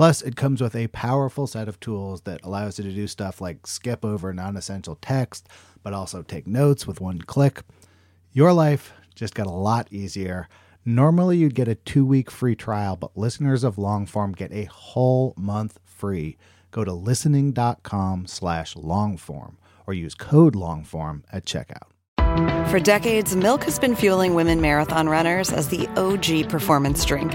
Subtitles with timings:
[0.00, 3.38] Plus, it comes with a powerful set of tools that allows you to do stuff
[3.38, 5.46] like skip over non essential text,
[5.82, 7.60] but also take notes with one click.
[8.32, 10.48] Your life just got a lot easier.
[10.86, 15.34] Normally, you'd get a two week free trial, but listeners of Longform get a whole
[15.36, 16.38] month free.
[16.70, 21.90] Go to listening.com slash longform or use code longform at checkout.
[22.70, 27.34] For decades, Milk has been fueling women marathon runners as the OG performance drink.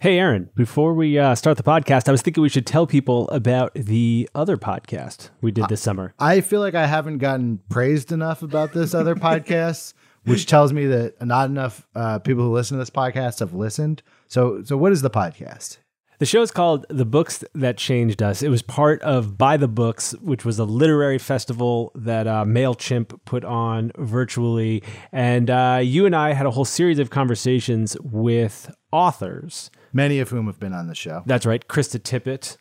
[0.00, 3.28] Hey, Aaron, before we uh, start the podcast, I was thinking we should tell people
[3.30, 6.14] about the other podcast we did this summer.
[6.20, 10.86] I feel like I haven't gotten praised enough about this other podcast, which tells me
[10.86, 14.04] that not enough uh, people who listen to this podcast have listened.
[14.28, 15.78] So, so what is the podcast?
[16.20, 18.42] The show is called The Books That Changed Us.
[18.42, 23.20] It was part of By the Books, which was a literary festival that uh, MailChimp
[23.24, 24.82] put on virtually.
[25.12, 29.70] And uh, you and I had a whole series of conversations with authors.
[29.92, 31.22] Many of whom have been on the show.
[31.24, 31.64] That's right.
[31.68, 32.56] Krista Tippett,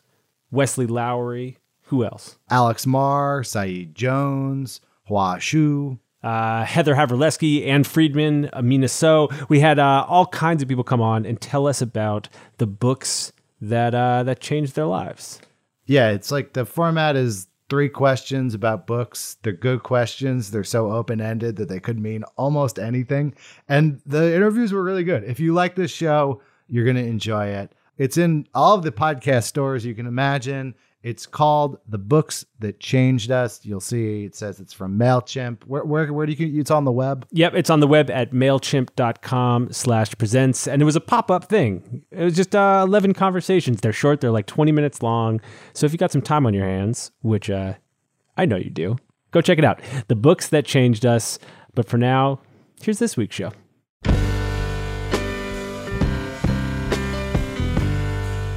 [0.51, 1.57] Wesley Lowery.
[1.85, 2.37] Who else?
[2.51, 9.29] Alex Mar, Saeed Jones, Hua Hsu, uh, Heather Havrilesky, Ann Friedman, Amina So.
[9.49, 13.31] We had uh, all kinds of people come on and tell us about the books
[13.61, 15.41] that uh, that changed their lives.
[15.85, 19.37] Yeah, it's like the format is three questions about books.
[19.41, 20.51] They're good questions.
[20.51, 23.35] They're so open ended that they could mean almost anything.
[23.67, 25.23] And the interviews were really good.
[25.23, 27.73] If you like this show, you're going to enjoy it.
[27.97, 30.75] It's in all of the podcast stores you can imagine.
[31.03, 33.63] It's called The Books That Changed Us.
[33.63, 35.63] You'll see it says it's from MailChimp.
[35.65, 37.27] Where, where, where do you, it's on the web?
[37.31, 40.67] Yep, it's on the web at MailChimp.com slash presents.
[40.67, 42.03] And it was a pop-up thing.
[42.11, 43.81] It was just uh, 11 conversations.
[43.81, 44.21] They're short.
[44.21, 45.39] They're like 20 minutes long.
[45.73, 47.73] So if you got some time on your hands, which uh,
[48.35, 48.97] I know you do,
[49.31, 49.79] go check it out.
[50.07, 51.37] The Books That Changed Us.
[51.75, 52.41] But for now,
[52.81, 53.51] here's this week's show.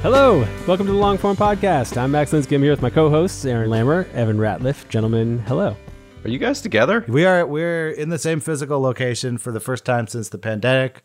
[0.01, 1.95] Hello, welcome to the Longform Podcast.
[1.95, 2.55] I'm Max Linsky.
[2.55, 4.89] I'm here with my co-hosts Aaron Lammer, Evan Ratliff.
[4.89, 5.77] Gentlemen, hello.
[6.23, 7.05] Are you guys together?
[7.07, 7.45] We are.
[7.45, 11.03] We're in the same physical location for the first time since the pandemic.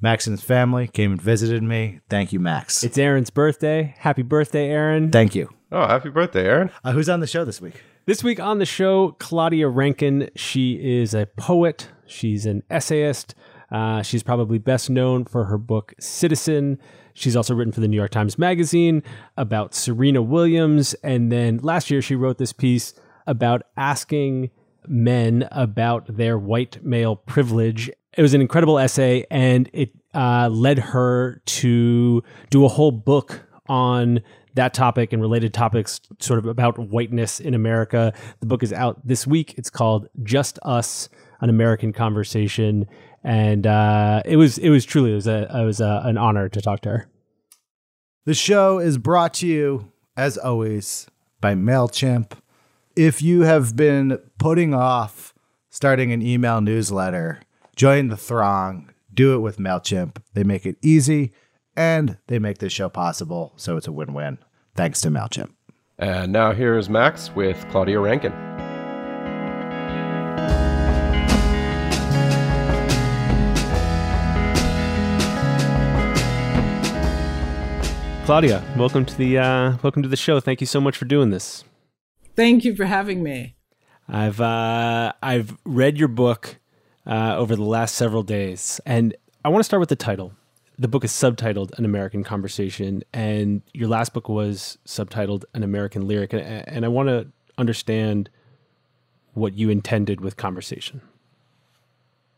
[0.00, 1.98] Max and his family came and visited me.
[2.08, 2.84] Thank you, Max.
[2.84, 3.96] It's Aaron's birthday.
[3.98, 5.10] Happy birthday, Aaron.
[5.10, 5.52] Thank you.
[5.72, 6.70] Oh, happy birthday, Aaron.
[6.84, 7.82] Uh, who's on the show this week?
[8.04, 10.30] This week on the show, Claudia Rankine.
[10.36, 11.88] She is a poet.
[12.06, 13.34] She's an essayist.
[13.72, 16.78] Uh, she's probably best known for her book Citizen.
[17.16, 19.02] She's also written for the New York Times Magazine
[19.38, 20.92] about Serena Williams.
[21.02, 22.92] And then last year, she wrote this piece
[23.26, 24.50] about asking
[24.86, 27.90] men about their white male privilege.
[28.18, 33.48] It was an incredible essay, and it uh, led her to do a whole book
[33.66, 34.20] on
[34.52, 38.12] that topic and related topics, sort of about whiteness in America.
[38.40, 39.54] The book is out this week.
[39.56, 41.08] It's called Just Us
[41.40, 42.86] An American Conversation
[43.26, 46.48] and uh, it was it was truly it was a it was a, an honor
[46.48, 47.08] to talk to her.
[48.24, 51.08] The show is brought to you as always
[51.40, 52.32] by Mailchimp.
[52.94, 55.34] If you have been putting off
[55.70, 57.40] starting an email newsletter,
[57.74, 58.90] join the throng.
[59.12, 60.22] Do it with Mailchimp.
[60.34, 61.32] They make it easy
[61.76, 64.38] and they make this show possible, so it's a win-win.
[64.74, 65.50] Thanks to Mailchimp.
[65.98, 68.55] And now here's Max with Claudia Rankine.
[78.26, 80.40] Claudia, welcome to the uh, welcome to the show.
[80.40, 81.62] Thank you so much for doing this.
[82.34, 83.54] Thank you for having me.
[84.08, 86.58] I've uh, I've read your book
[87.06, 89.14] uh, over the last several days, and
[89.44, 90.32] I want to start with the title.
[90.76, 96.08] The book is subtitled "An American Conversation," and your last book was subtitled "An American
[96.08, 97.28] Lyric," and I want to
[97.58, 98.28] understand
[99.34, 101.00] what you intended with conversation.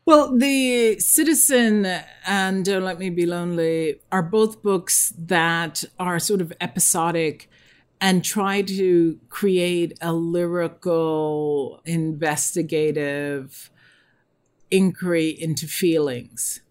[0.09, 1.85] Well, The Citizen
[2.27, 7.51] and Don't Let Me Be Lonely are both books that are sort of episodic
[8.01, 13.71] and try to create a lyrical, investigative
[14.71, 16.63] inquiry into feelings.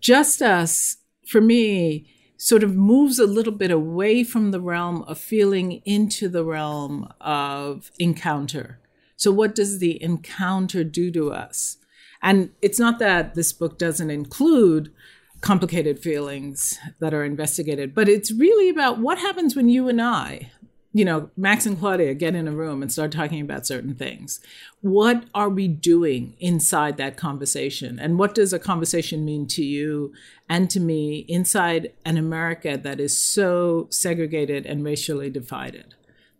[0.00, 5.16] Just Us, for me, sort of moves a little bit away from the realm of
[5.16, 8.80] feeling into the realm of encounter.
[9.14, 11.76] So, what does the encounter do to us?
[12.22, 14.92] And it's not that this book doesn't include
[15.40, 20.52] complicated feelings that are investigated, but it's really about what happens when you and I,
[20.92, 24.40] you know, Max and Claudia get in a room and start talking about certain things.
[24.80, 27.98] What are we doing inside that conversation?
[27.98, 30.12] And what does a conversation mean to you
[30.48, 35.94] and to me inside an America that is so segregated and racially divided?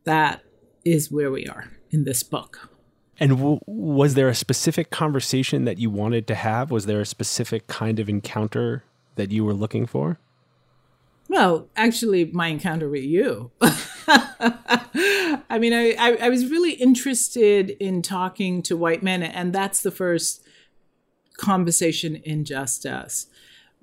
[0.04, 0.42] That
[0.84, 2.70] is where we are in this book.
[3.20, 6.70] And w- was there a specific conversation that you wanted to have?
[6.70, 8.82] Was there a specific kind of encounter
[9.16, 10.18] that you were looking for?
[11.28, 13.52] Well, actually, my encounter with you.
[13.60, 19.82] I mean, I, I, I, was really interested in talking to white men, and that's
[19.82, 20.42] the first
[21.36, 23.26] conversation in Just Us.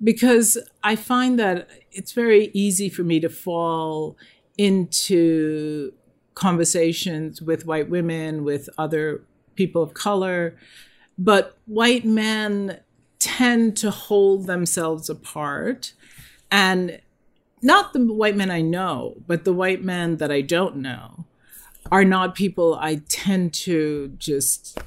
[0.02, 4.18] Because I find that it's very easy for me to fall
[4.58, 5.94] into
[6.38, 9.22] conversations with white women, with other
[9.56, 10.56] people of color,
[11.18, 12.78] but white men
[13.18, 15.92] tend to hold themselves apart.
[16.50, 17.00] And
[17.60, 21.26] not the white men I know, but the white men that I don't know
[21.90, 24.78] are not people I tend to just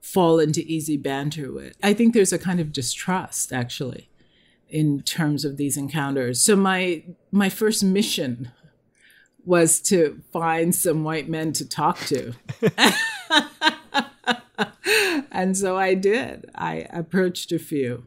[0.00, 1.74] fall into easy banter with.
[1.82, 4.10] I think there's a kind of distrust actually
[4.68, 6.40] in terms of these encounters.
[6.40, 8.50] So my my first mission
[9.44, 12.32] was to find some white men to talk to.
[15.32, 16.50] and so I did.
[16.54, 18.04] I approached a few.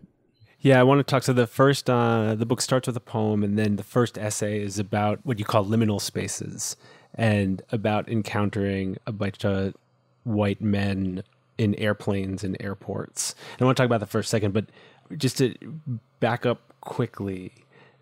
[0.61, 1.23] Yeah, I want to talk.
[1.23, 4.61] So the first, uh, the book starts with a poem, and then the first essay
[4.61, 6.75] is about what you call liminal spaces,
[7.13, 9.75] and about encountering a bunch of
[10.23, 11.23] white men
[11.57, 13.35] in airplanes and airports.
[13.53, 14.65] And I want to talk about the first second, but
[15.17, 15.55] just to
[16.19, 17.53] back up quickly,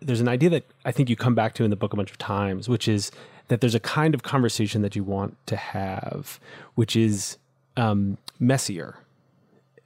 [0.04, 2.10] there's an idea that I think you come back to in the book a bunch
[2.10, 3.10] of times, which is
[3.48, 6.38] that there's a kind of conversation that you want to have,
[6.74, 7.38] which is
[7.76, 8.96] um, messier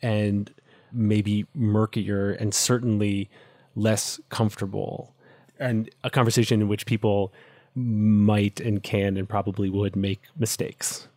[0.02, 0.52] and
[0.92, 3.28] maybe murkier and certainly
[3.74, 5.14] less comfortable
[5.58, 7.32] and a conversation in which people
[7.74, 11.08] might and can and probably would make mistakes.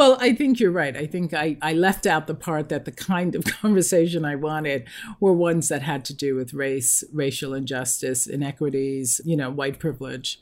[0.00, 0.96] Well, I think you're right.
[0.96, 4.88] I think I, I left out the part that the kind of conversation I wanted
[5.20, 10.40] were ones that had to do with race, racial injustice, inequities, you know, white privilege.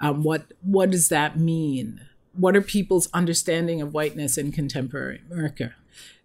[0.00, 2.02] Um, what what does that mean?
[2.34, 5.74] What are people's understanding of whiteness in contemporary America?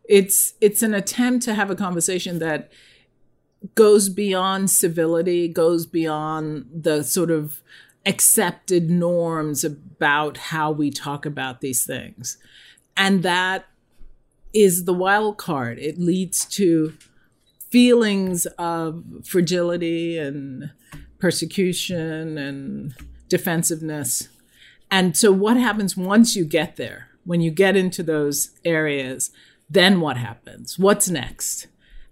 [0.08, 2.72] It's it's an attempt to have a conversation that
[3.74, 7.64] goes beyond civility, goes beyond the sort of
[8.06, 12.38] accepted norms about how we talk about these things.
[12.98, 13.66] And that
[14.54, 15.80] is the wild card.
[15.80, 16.94] It leads to
[17.70, 20.72] feelings of fragility and
[21.20, 22.96] persecution and
[23.28, 24.30] defensiveness.
[24.90, 29.32] And so, what happens once you get there, when you get into those areas?
[29.70, 30.78] Then what happens?
[30.78, 31.68] What's next?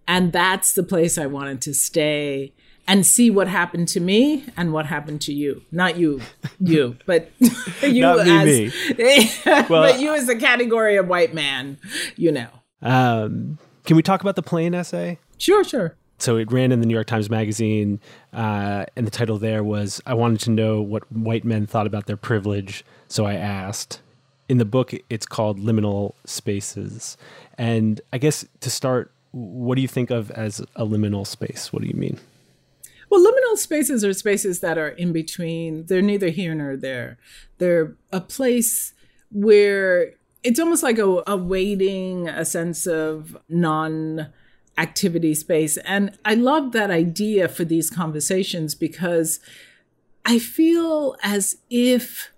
[0.07, 2.53] And that's the place I wanted to stay
[2.87, 5.61] and see what happened to me and what happened to you.
[5.71, 6.21] Not you,
[6.59, 7.31] you, but
[7.81, 9.31] you Not me, as me.
[9.45, 11.77] well, but you as a category of white man,
[12.15, 12.49] you know.
[12.81, 15.19] Um, can we talk about the plane essay?
[15.37, 15.95] Sure, sure.
[16.19, 17.99] So it ran in the New York Times Magazine,
[18.31, 22.05] uh, and the title there was "I wanted to know what white men thought about
[22.05, 23.99] their privilege, so I asked."
[24.49, 27.17] In the book, it's called "Liminal Spaces,"
[27.57, 31.73] and I guess to start, what do you think of as a liminal space?
[31.73, 32.19] What do you mean?
[33.55, 35.85] Spaces are spaces that are in between.
[35.85, 37.17] They're neither here nor there.
[37.57, 38.93] They're a place
[39.31, 44.27] where it's almost like a, a waiting, a sense of non
[44.77, 45.77] activity space.
[45.77, 49.39] And I love that idea for these conversations because
[50.25, 52.31] I feel as if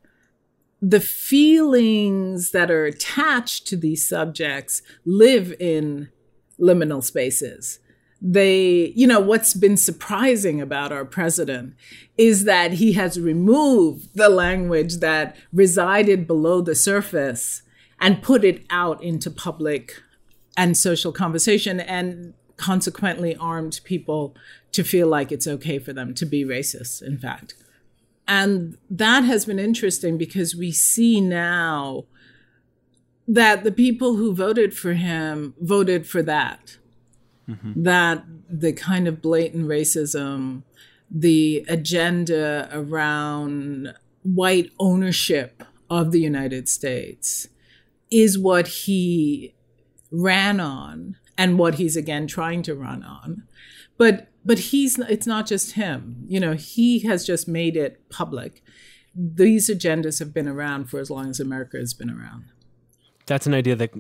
[0.81, 6.10] the feelings that are attached to these subjects live in
[6.60, 7.79] liminal spaces.
[8.22, 11.75] They, you know, what's been surprising about our president
[12.17, 17.62] is that he has removed the language that resided below the surface
[18.00, 20.01] and put it out into public
[20.57, 24.36] and social conversation and consequently armed people
[24.72, 27.55] to feel like it's okay for them to be racist, in fact.
[28.27, 32.05] And that has been interesting because we see now
[33.27, 36.77] that the people who voted for him voted for that.
[37.49, 37.83] Mm-hmm.
[37.83, 40.63] That the kind of blatant racism,
[41.09, 47.47] the agenda around white ownership of the United States
[48.09, 49.53] is what he
[50.11, 53.43] ran on and what he's again trying to run on.
[53.97, 56.23] But but he's it's not just him.
[56.27, 58.63] You know, he has just made it public.
[59.13, 62.45] These agendas have been around for as long as America has been around.
[63.25, 63.91] That's an idea that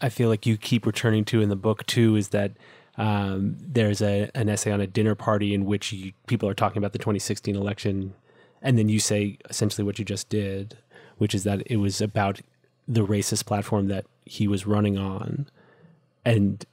[0.00, 2.16] I feel like you keep returning to in the book too.
[2.16, 2.52] Is that
[2.98, 6.78] um, there's a, an essay on a dinner party in which you, people are talking
[6.78, 8.14] about the 2016 election,
[8.60, 10.76] and then you say essentially what you just did,
[11.16, 12.40] which is that it was about
[12.88, 15.48] the racist platform that he was running on,
[16.24, 16.66] and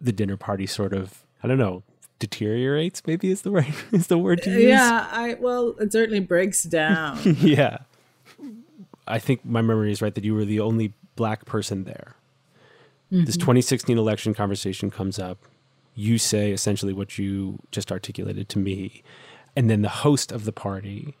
[0.00, 1.82] the dinner party sort of I don't know
[2.18, 3.02] deteriorates.
[3.06, 4.64] Maybe is the right is the word to use.
[4.64, 7.18] Yeah, I well, it certainly breaks down.
[7.24, 7.78] yeah,
[9.06, 12.16] I think my memory is right that you were the only black person there.
[13.12, 13.24] Mm-hmm.
[13.24, 15.38] This 2016 election conversation comes up.
[15.94, 19.02] You say essentially what you just articulated to me.
[19.54, 21.14] And then the host of the party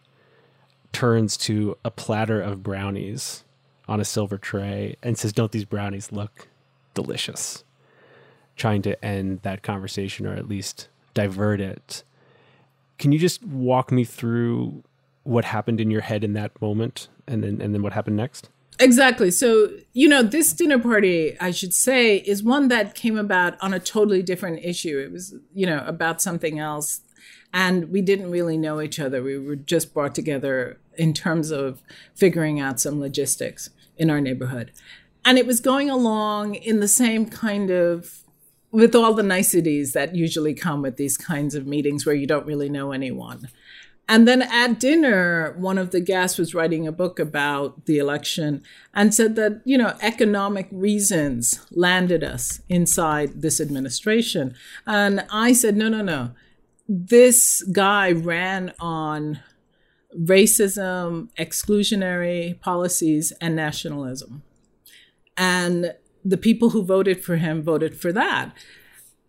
[0.92, 3.44] turns to a platter of brownies
[3.88, 6.48] on a silver tray and says, Don't these brownies look
[6.94, 7.62] delicious?
[8.56, 12.04] Trying to end that conversation or at least divert it.
[12.98, 14.82] Can you just walk me through
[15.24, 18.48] what happened in your head in that moment and then and then what happened next?
[18.82, 19.30] Exactly.
[19.30, 23.72] So, you know, this dinner party, I should say, is one that came about on
[23.72, 24.98] a totally different issue.
[24.98, 27.00] It was, you know, about something else.
[27.54, 29.22] And we didn't really know each other.
[29.22, 31.80] We were just brought together in terms of
[32.14, 34.72] figuring out some logistics in our neighborhood.
[35.24, 38.22] And it was going along in the same kind of
[38.72, 42.46] with all the niceties that usually come with these kinds of meetings where you don't
[42.46, 43.48] really know anyone.
[44.08, 48.62] And then at dinner, one of the guests was writing a book about the election
[48.92, 54.54] and said that, you know, economic reasons landed us inside this administration.
[54.86, 56.32] And I said, no, no, no.
[56.88, 59.40] This guy ran on
[60.18, 64.42] racism, exclusionary policies, and nationalism.
[65.36, 65.94] And
[66.24, 68.52] the people who voted for him voted for that.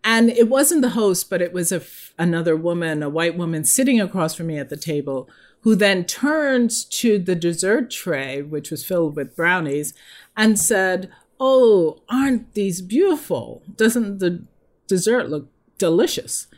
[0.04, 1.80] And it wasn't the host, but it was a,
[2.18, 5.28] another woman, a white woman sitting across from me at the table,
[5.62, 9.94] who then turned to the dessert tray, which was filled with brownies,
[10.36, 13.62] and said, Oh, aren't these beautiful?
[13.74, 14.44] Doesn't the
[14.86, 16.48] dessert look delicious?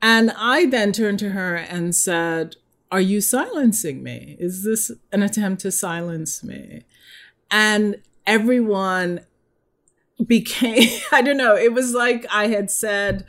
[0.00, 2.56] And I then turned to her and said,
[2.90, 4.36] Are you silencing me?
[4.40, 6.84] Is this an attempt to silence me?
[7.50, 9.20] And everyone
[10.26, 13.24] became i don't know it was like i had said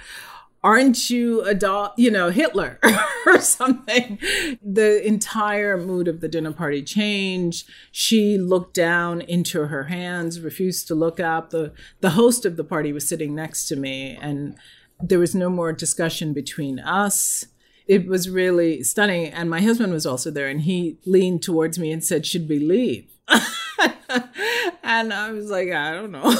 [0.63, 2.79] aren't you a dog you know hitler
[3.25, 4.19] or something.
[4.61, 7.69] The entire mood of the dinner party changed.
[7.91, 11.49] She looked down into her hands refused to look up.
[11.49, 14.55] The the host of the party was sitting next to me and
[14.99, 17.45] there was no more discussion between us.
[17.87, 19.27] It was really stunning.
[19.27, 22.59] And my husband was also there and he leaned towards me and said should we
[22.59, 23.10] leave
[24.83, 26.35] and I was like, I don't know.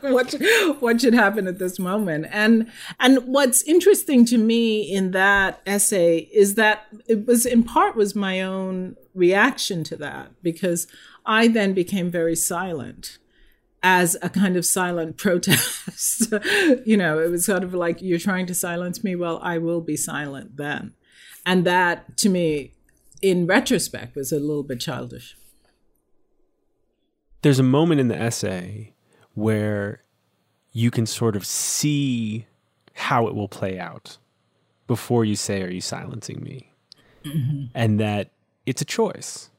[0.12, 0.34] what
[0.80, 2.26] what should happen at this moment?
[2.30, 2.70] And
[3.00, 8.14] and what's interesting to me in that essay is that it was in part was
[8.14, 10.86] my own reaction to that because
[11.24, 13.18] I then became very silent
[13.82, 16.32] as a kind of silent protest.
[16.84, 19.16] you know, it was sort of like you're trying to silence me.
[19.16, 20.94] Well, I will be silent then.
[21.44, 22.72] And that to me
[23.22, 25.36] in retrospect was a little bit childish
[27.46, 28.92] there's a moment in the essay
[29.34, 30.02] where
[30.72, 32.44] you can sort of see
[32.94, 34.18] how it will play out
[34.88, 36.72] before you say, Are you silencing me?
[37.24, 37.66] Mm-hmm.
[37.72, 38.30] And that
[38.64, 39.50] it's a choice.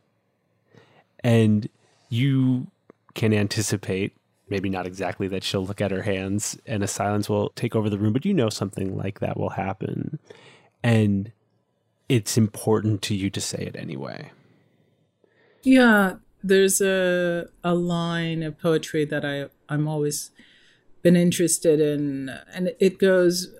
[1.23, 1.69] And
[2.09, 2.67] you
[3.13, 4.17] can anticipate,
[4.49, 7.89] maybe not exactly that she'll look at her hands and a silence will take over
[7.89, 10.19] the room, but you know something like that will happen.
[10.83, 11.31] And
[12.09, 14.31] it's important to you to say it anyway.
[15.63, 20.31] Yeah, there's a a line of poetry that I I'm always
[21.01, 23.53] been interested in, and it goes,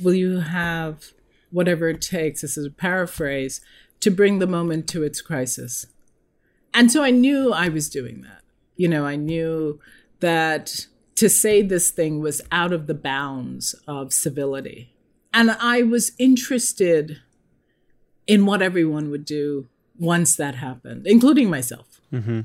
[0.00, 1.12] "Will you have
[1.50, 3.60] whatever it takes?" This is a paraphrase
[4.00, 5.86] to bring the moment to its crisis,
[6.72, 8.42] and so I knew I was doing that.
[8.76, 9.80] You know, I knew
[10.20, 14.94] that to say this thing was out of the bounds of civility,
[15.34, 17.20] and I was interested
[18.26, 19.66] in what everyone would do
[19.98, 22.00] once that happened, including myself.
[22.12, 22.40] Mm-hmm.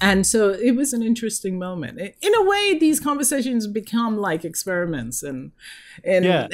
[0.00, 1.98] And so it was an interesting moment.
[1.98, 5.52] In a way, these conversations become like experiments and
[6.04, 6.48] in yeah.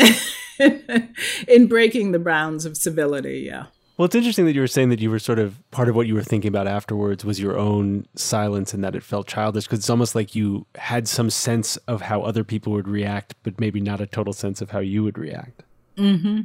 [1.49, 3.41] in breaking the bounds of civility.
[3.47, 3.67] Yeah.
[3.97, 6.07] Well, it's interesting that you were saying that you were sort of part of what
[6.07, 9.81] you were thinking about afterwards was your own silence and that it felt childish because
[9.81, 13.81] it's almost like you had some sense of how other people would react, but maybe
[13.81, 15.63] not a total sense of how you would react.
[15.99, 16.43] Mm-hmm.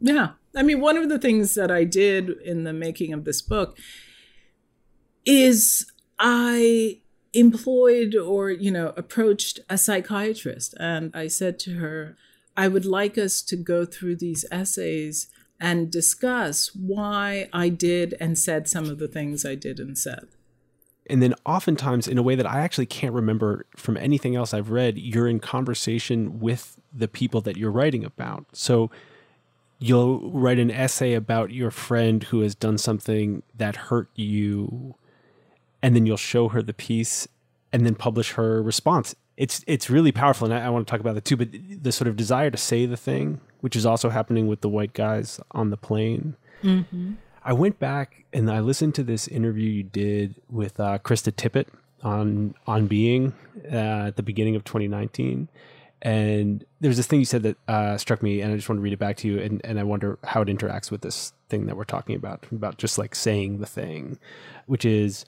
[0.00, 3.42] Yeah, I mean, one of the things that I did in the making of this
[3.42, 3.78] book
[5.24, 7.00] is I
[7.32, 12.16] employed or, you know, approached a psychiatrist and I said to her,
[12.56, 15.28] I would like us to go through these essays
[15.60, 20.28] and discuss why I did and said some of the things I did and said.
[21.10, 24.70] And then, oftentimes, in a way that I actually can't remember from anything else I've
[24.70, 28.44] read, you're in conversation with the people that you're writing about.
[28.52, 28.90] So,
[29.78, 34.94] you'll write an essay about your friend who has done something that hurt you,
[35.82, 37.28] and then you'll show her the piece
[37.72, 41.00] and then publish her response it's it's really powerful, and I, I want to talk
[41.00, 41.36] about that too.
[41.36, 41.48] But
[41.82, 44.92] the sort of desire to say the thing, which is also happening with the white
[44.92, 46.36] guys on the plane.
[46.62, 47.12] Mm-hmm.
[47.44, 51.66] I went back and I listened to this interview you did with uh, Krista Tippett
[52.02, 53.32] on on Being
[53.72, 55.48] uh, at the beginning of 2019,
[56.02, 58.82] and there's this thing you said that uh, struck me, and I just want to
[58.82, 61.66] read it back to you, and, and I wonder how it interacts with this thing
[61.66, 64.18] that we're talking about, about just like saying the thing,
[64.66, 65.24] which is,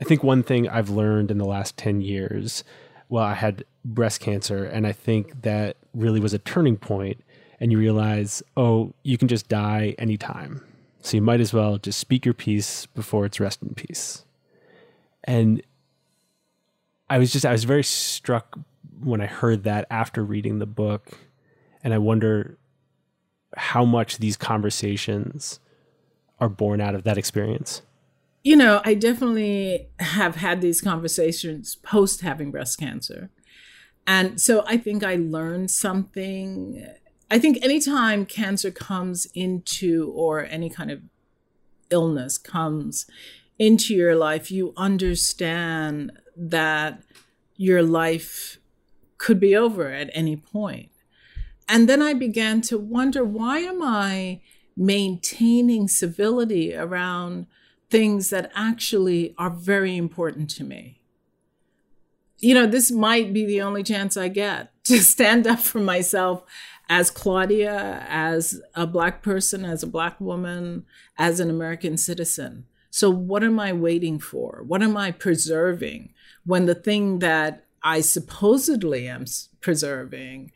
[0.00, 2.64] I think one thing I've learned in the last 10 years
[3.08, 4.64] well, I had breast cancer.
[4.64, 7.22] And I think that really was a turning point.
[7.60, 10.64] And you realize, oh, you can just die anytime.
[11.00, 14.24] So you might as well just speak your piece before it's rest in peace.
[15.22, 15.62] And
[17.08, 18.58] I was just, I was very struck
[19.02, 21.18] when I heard that after reading the book.
[21.82, 22.58] And I wonder
[23.56, 25.60] how much these conversations
[26.40, 27.82] are born out of that experience.
[28.42, 33.30] You know, I definitely have had these conversations post having breast cancer.
[34.06, 36.86] And so I think I learned something.
[37.30, 41.00] I think anytime cancer comes into, or any kind of
[41.90, 43.06] illness comes
[43.58, 47.02] into your life, you understand that
[47.56, 48.58] your life
[49.18, 50.90] could be over at any point.
[51.68, 54.40] And then I began to wonder why am I
[54.76, 57.46] maintaining civility around
[57.90, 61.00] things that actually are very important to me.
[62.38, 66.42] You know, this might be the only chance I get to stand up for myself
[66.88, 70.84] as Claudia, as a Black person, as a Black woman,
[71.16, 72.66] as an American citizen.
[72.90, 74.62] So, what am I waiting for?
[74.66, 76.12] What am I preserving
[76.44, 79.26] when the thing that I supposedly am
[79.60, 80.52] preserving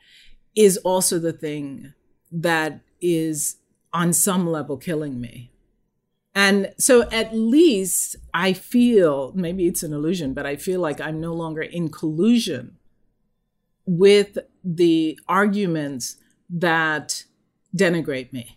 [0.56, 1.92] is also the thing
[2.32, 3.56] that is
[3.92, 5.52] on some level killing me?
[6.34, 11.20] And so at least I feel, maybe it's an illusion, but I feel like I'm
[11.20, 12.76] no longer in collusion
[13.84, 16.16] with the arguments
[16.48, 17.24] that
[17.76, 18.56] denigrate me.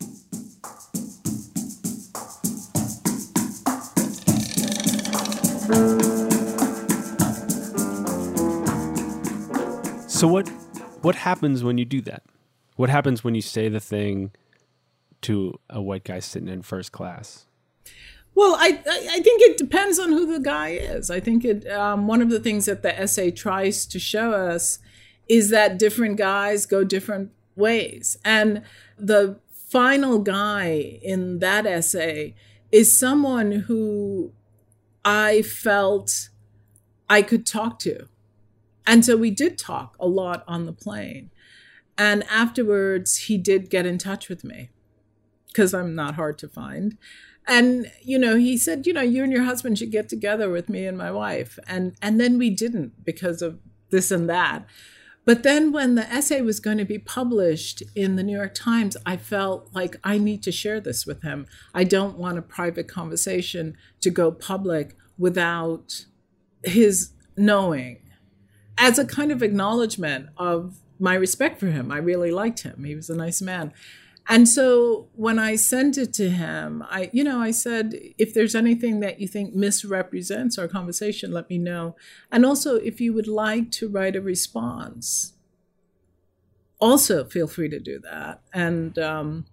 [10.07, 10.47] So what
[11.01, 12.23] what happens when you do that?
[12.77, 14.31] What happens when you say the thing
[15.21, 17.45] to a white guy sitting in first class?
[18.33, 21.11] Well, I I think it depends on who the guy is.
[21.11, 24.79] I think it um, one of the things that the essay tries to show us
[25.29, 28.63] is that different guys go different ways, and
[28.97, 32.33] the final guy in that essay
[32.71, 34.31] is someone who
[35.05, 36.29] I felt
[37.09, 38.07] I could talk to.
[38.87, 41.31] And so we did talk a lot on the plane.
[41.97, 44.69] And afterwards, he did get in touch with me.
[45.47, 46.97] because I'm not hard to find.
[47.47, 50.69] And you know, he said, you know, you and your husband should get together with
[50.69, 51.57] me and my wife.
[51.67, 53.59] And and then we didn't because of
[53.89, 54.65] this and that.
[55.23, 58.97] But then when the essay was going to be published in the New York Times,
[59.05, 61.45] I felt like I need to share this with him.
[61.73, 66.05] I don't want a private conversation to go public without
[66.63, 67.99] his knowing
[68.77, 71.91] as a kind of acknowledgement of my respect for him.
[71.91, 72.83] I really liked him.
[72.83, 73.73] He was a nice man.
[74.31, 78.55] And so when I sent it to him, I, you know, I said, if there's
[78.55, 81.97] anything that you think misrepresents our conversation, let me know.
[82.31, 85.33] And also, if you would like to write a response,
[86.79, 88.39] also feel free to do that.
[88.53, 89.47] And, um,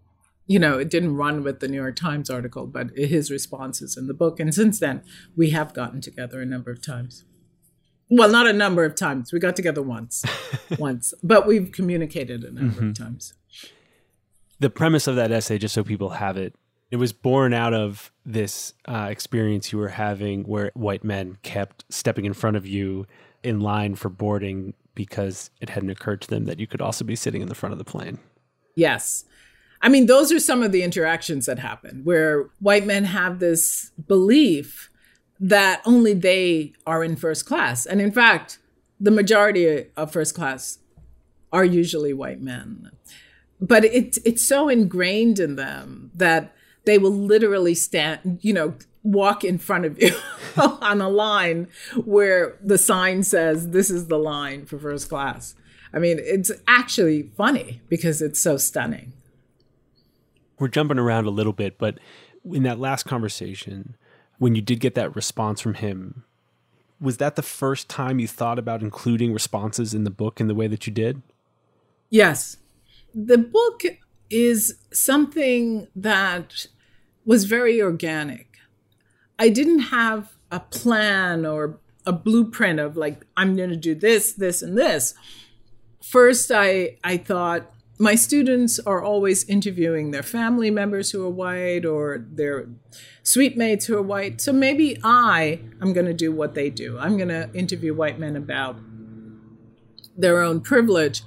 [0.47, 3.97] you know, it didn't run with the New York Times article, but his response is
[3.97, 4.38] in the book.
[4.38, 5.03] And since then,
[5.37, 7.25] we have gotten together a number of times.
[8.09, 9.33] Well, not a number of times.
[9.33, 10.25] We got together once,
[10.79, 12.91] once, but we've communicated a number mm-hmm.
[12.91, 13.35] of times
[14.61, 16.55] the premise of that essay, just so people have it,
[16.90, 21.85] it was born out of this uh, experience you were having where white men kept
[21.90, 23.07] stepping in front of you
[23.42, 27.14] in line for boarding because it hadn't occurred to them that you could also be
[27.14, 28.18] sitting in the front of the plane.
[28.75, 29.25] Yes.
[29.81, 33.92] I mean, those are some of the interactions that happen where white men have this
[34.09, 34.90] belief
[35.38, 37.87] that only they are in first class.
[37.87, 38.59] And in fact,
[38.99, 40.79] the majority of first class
[41.53, 42.90] are usually white men
[43.61, 49.44] but it's it's so ingrained in them that they will literally stand, you know, walk
[49.44, 50.14] in front of you
[50.57, 51.68] on a line
[52.05, 55.55] where the sign says this is the line for first class.
[55.92, 59.12] I mean, it's actually funny because it's so stunning.
[60.59, 61.99] We're jumping around a little bit, but
[62.44, 63.97] in that last conversation,
[64.38, 66.25] when you did get that response from him,
[67.01, 70.55] was that the first time you thought about including responses in the book in the
[70.55, 71.23] way that you did?
[72.11, 72.57] Yes
[73.14, 73.83] the book
[74.31, 76.66] is something that
[77.25, 78.57] was very organic.
[79.38, 84.33] I didn't have a plan or a blueprint of like I'm going to do this,
[84.33, 85.14] this, and this.
[86.03, 91.85] First, I I thought my students are always interviewing their family members who are white
[91.85, 92.68] or their
[93.23, 94.40] suite mates who are white.
[94.40, 96.99] So maybe I am going to do what they do.
[96.99, 98.79] I'm going to interview white men about
[100.16, 101.23] their own privilege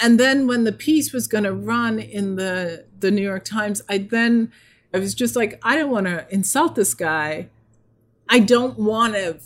[0.00, 3.82] and then when the piece was going to run in the the New York Times,
[3.88, 4.52] I then
[4.92, 7.48] I was just like, I don't want to insult this guy.
[8.28, 9.38] I don't want to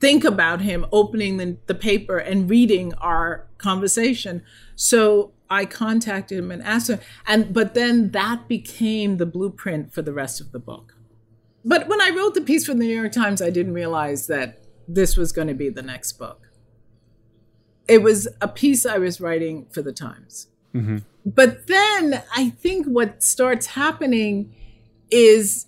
[0.00, 4.42] think about him opening the, the paper and reading our conversation.
[4.74, 10.02] So I contacted him and asked him, and but then that became the blueprint for
[10.02, 10.96] the rest of the book.
[11.64, 14.62] But when I wrote the piece for the New York Times, I didn't realize that
[14.86, 16.43] this was going to be the next book
[17.88, 20.48] it was a piece I was writing for the Times.
[20.74, 20.98] Mm-hmm.
[21.24, 24.54] But then I think what starts happening
[25.10, 25.66] is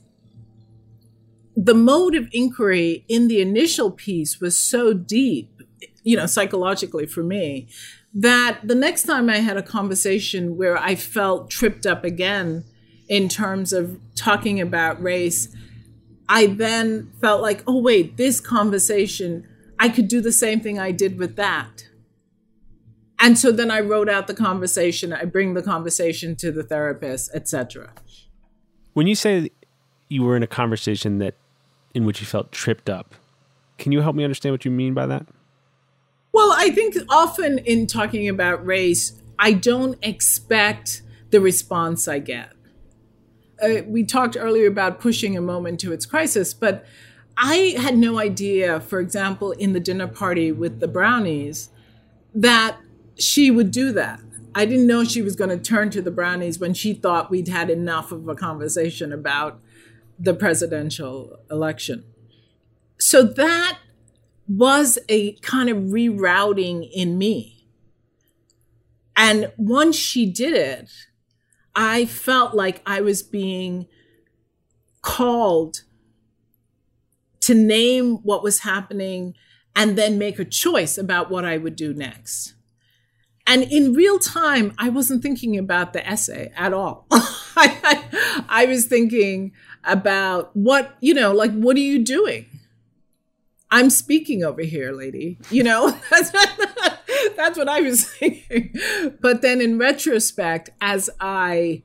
[1.57, 5.63] the mode of inquiry in the initial piece was so deep,
[6.03, 7.69] you know, psychologically for me,
[8.13, 12.65] that the next time I had a conversation where I felt tripped up again
[13.09, 15.55] in terms of talking about race,
[16.29, 19.47] I then felt like, oh, wait, this conversation,
[19.79, 21.87] I could do the same thing I did with that
[23.21, 27.31] and so then i wrote out the conversation i bring the conversation to the therapist
[27.35, 27.91] etc
[28.93, 29.51] when you say
[30.09, 31.35] you were in a conversation that
[31.95, 33.15] in which you felt tripped up
[33.79, 35.27] can you help me understand what you mean by that?
[36.33, 42.53] Well i think often in talking about race i don't expect the response i get.
[43.63, 46.85] Uh, we talked earlier about pushing a moment to its crisis but
[47.39, 51.71] i had no idea for example in the dinner party with the brownies
[52.35, 52.77] that
[53.19, 54.21] she would do that.
[54.55, 57.49] I didn't know she was going to turn to the brownies when she thought we'd
[57.49, 59.61] had enough of a conversation about
[60.19, 62.05] the presidential election.
[62.99, 63.79] So that
[64.49, 67.67] was a kind of rerouting in me.
[69.17, 70.91] And once she did it,
[71.75, 73.87] I felt like I was being
[75.03, 75.83] called
[77.41, 79.35] to name what was happening
[79.75, 82.56] and then make a choice about what I would do next.
[83.47, 87.07] And in real time, I wasn't thinking about the essay at all.
[87.11, 89.53] I, I, I was thinking
[89.85, 92.47] about what, you know, like, what are you doing?
[93.71, 95.39] I'm speaking over here, lady.
[95.51, 96.31] You know, that's,
[97.37, 98.75] that's what I was thinking.
[99.21, 101.83] But then in retrospect, as I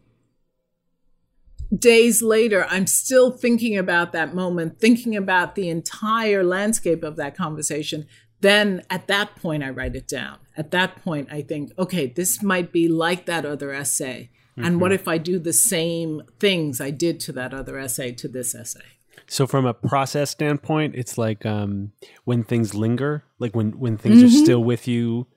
[1.76, 7.36] days later, I'm still thinking about that moment, thinking about the entire landscape of that
[7.36, 8.08] conversation,
[8.42, 10.38] then at that point, I write it down.
[10.58, 14.92] At that point, I think, okay, this might be like that other essay And what
[14.92, 18.82] if I do the same things I did to that other essay to this essay?
[19.28, 21.94] So from a process standpoint, it's like um,
[22.26, 25.28] when things linger, like when when things are still with you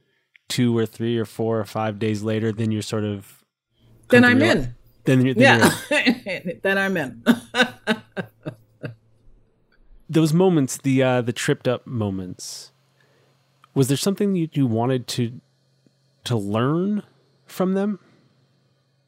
[0.49, 3.45] two or three or four or five days later, then you're sort of
[4.11, 4.75] Then I'm in.
[5.05, 6.53] Then you're, then you're Yeah.
[6.63, 7.25] then I'm in.
[10.09, 12.73] those moments, the uh, the tripped up moments.
[13.75, 15.41] Was there something you, you wanted to
[16.25, 17.03] to learn
[17.47, 17.99] from them,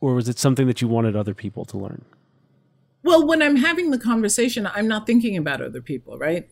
[0.00, 2.04] or was it something that you wanted other people to learn?
[3.02, 6.48] Well, when I'm having the conversation, I'm not thinking about other people, right?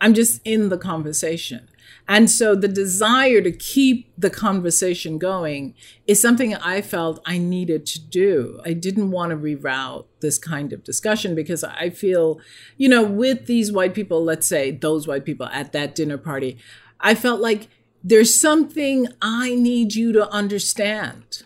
[0.00, 1.68] I'm just in the conversation.
[2.06, 5.74] And so the desire to keep the conversation going
[6.06, 8.60] is something I felt I needed to do.
[8.64, 12.40] I didn't want to reroute this kind of discussion because I feel,
[12.76, 16.58] you know, with these white people, let's say those white people at that dinner party,
[17.00, 17.68] I felt like
[18.02, 21.42] there's something I need you to understand.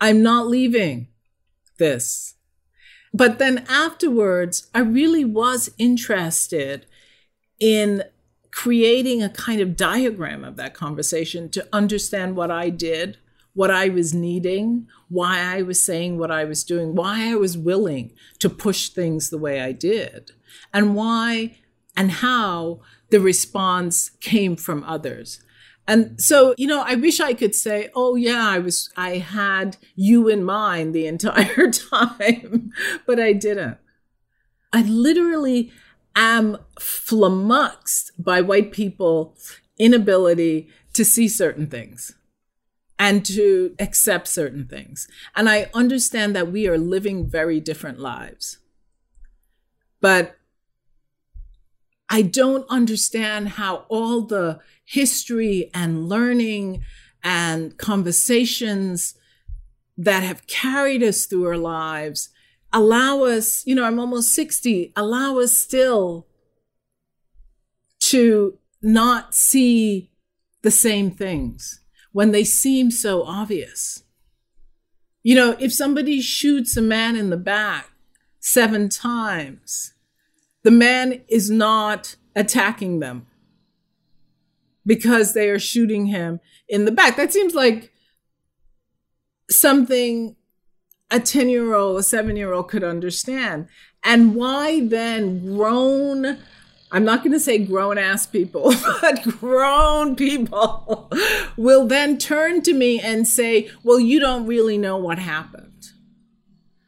[0.00, 1.08] I'm not leaving
[1.78, 2.34] this.
[3.12, 6.86] But then afterwards, I really was interested
[7.58, 8.04] in
[8.50, 13.18] creating a kind of diagram of that conversation to understand what I did,
[13.52, 17.56] what I was needing, why I was saying what I was doing, why I was
[17.56, 20.32] willing to push things the way I did,
[20.72, 21.58] and why
[21.96, 22.80] and how
[23.16, 25.40] the response came from others.
[25.88, 29.78] And so, you know, I wish I could say, oh yeah, I was I had
[29.94, 32.72] you in mind the entire time,
[33.06, 33.78] but I didn't.
[34.70, 35.72] I literally
[36.14, 39.34] am flummoxed by white people
[39.78, 42.16] inability to see certain things
[42.98, 45.08] and to accept certain things.
[45.34, 48.58] And I understand that we are living very different lives.
[50.02, 50.35] But
[52.08, 56.82] I don't understand how all the history and learning
[57.22, 59.14] and conversations
[59.96, 62.28] that have carried us through our lives
[62.72, 66.26] allow us, you know, I'm almost 60, allow us still
[68.00, 70.10] to not see
[70.62, 71.80] the same things
[72.12, 74.02] when they seem so obvious.
[75.22, 77.90] You know, if somebody shoots a man in the back
[78.40, 79.92] seven times,
[80.66, 83.24] the man is not attacking them
[84.84, 87.14] because they are shooting him in the back.
[87.16, 87.92] That seems like
[89.48, 90.34] something
[91.08, 93.68] a 10 year old, a seven year old could understand.
[94.02, 96.36] And why then grown,
[96.90, 101.12] I'm not going to say grown ass people, but grown people
[101.56, 105.65] will then turn to me and say, well, you don't really know what happened.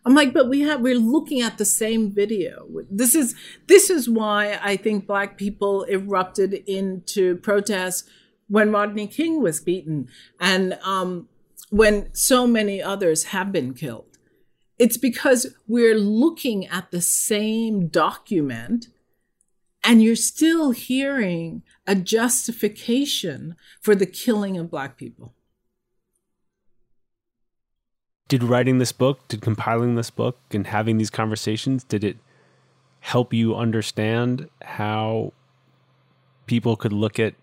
[0.09, 2.67] I'm like, but we have, we're looking at the same video.
[2.91, 3.35] This is,
[3.67, 8.09] this is why I think black people erupted into protests
[8.47, 10.09] when Rodney King was beaten
[10.41, 11.29] and um,
[11.69, 14.17] when so many others have been killed.
[14.79, 18.87] It's because we're looking at the same document
[19.85, 25.35] and you're still hearing a justification for the killing of black people.
[28.29, 32.19] Did writing this book, did compiling this book and having these conversations, did it
[33.01, 35.33] help you understand how
[36.47, 37.35] people could look at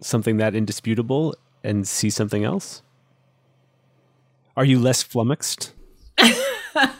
[0.00, 2.82] something that indisputable and see something else?
[4.56, 5.72] Are you less flummoxed?
[6.18, 6.90] I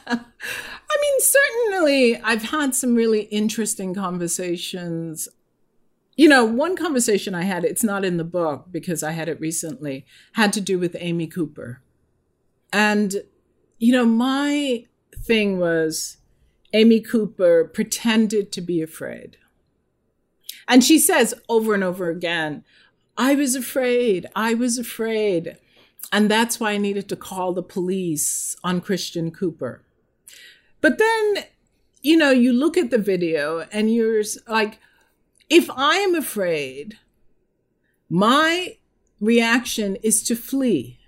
[1.00, 5.28] mean, certainly I've had some really interesting conversations.
[6.16, 9.40] You know, one conversation I had, it's not in the book because I had it
[9.40, 11.80] recently, had to do with Amy Cooper.
[12.74, 13.22] And,
[13.78, 14.84] you know, my
[15.16, 16.16] thing was
[16.72, 19.36] Amy Cooper pretended to be afraid.
[20.66, 22.64] And she says over and over again,
[23.16, 25.56] I was afraid, I was afraid.
[26.12, 29.84] And that's why I needed to call the police on Christian Cooper.
[30.80, 31.44] But then,
[32.02, 34.80] you know, you look at the video and you're like,
[35.48, 36.98] if I'm afraid,
[38.10, 38.78] my
[39.20, 40.98] reaction is to flee,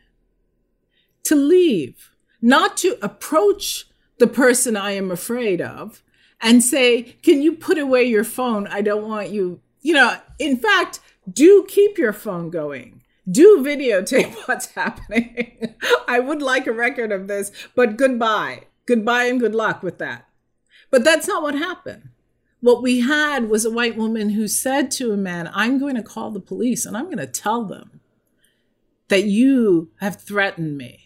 [1.26, 2.10] to leave,
[2.40, 3.86] not to approach
[4.18, 6.02] the person I am afraid of
[6.40, 8.66] and say, Can you put away your phone?
[8.68, 9.60] I don't want you.
[9.80, 13.02] You know, in fact, do keep your phone going.
[13.30, 15.74] Do videotape what's happening.
[16.08, 18.62] I would like a record of this, but goodbye.
[18.86, 20.28] Goodbye and good luck with that.
[20.90, 22.10] But that's not what happened.
[22.60, 26.02] What we had was a white woman who said to a man, I'm going to
[26.02, 28.00] call the police and I'm going to tell them
[29.08, 31.05] that you have threatened me.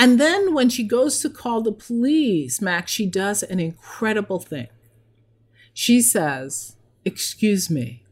[0.00, 4.68] And then when she goes to call the police, Max, she does an incredible thing.
[5.74, 8.04] She says, Excuse me.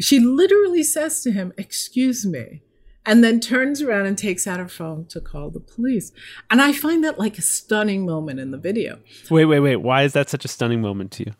[0.00, 2.62] She literally says to him, Excuse me.
[3.04, 6.12] and then turns around and takes out her phone to call the police.
[6.50, 9.00] And I find that like a stunning moment in the video.
[9.30, 9.76] Wait, wait, wait.
[9.76, 11.32] Why is that such a stunning moment to you?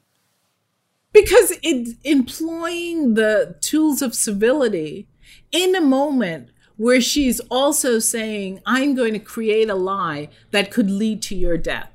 [1.12, 5.08] Because it's employing the tools of civility
[5.52, 10.91] in a moment where she's also saying, I'm going to create a lie that could
[10.91, 11.91] lead to your death.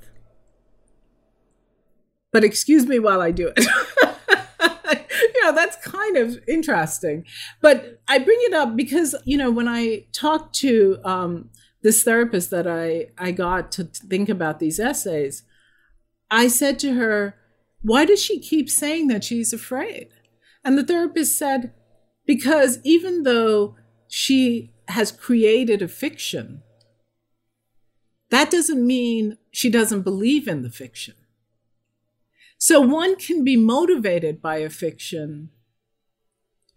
[2.31, 3.65] But excuse me while I do it.
[5.33, 7.23] you know, that's kind of interesting.
[7.61, 11.49] But I bring it up because, you know, when I talked to um,
[11.81, 15.43] this therapist that I, I got to think about these essays,
[16.29, 17.35] I said to her,
[17.83, 20.09] Why does she keep saying that she's afraid?
[20.65, 21.71] And the therapist said,
[22.25, 23.77] Because even though
[24.09, 26.63] she has created a fiction,
[28.29, 31.15] that doesn't mean she doesn't believe in the fiction.
[32.57, 35.49] So one can be motivated by a fiction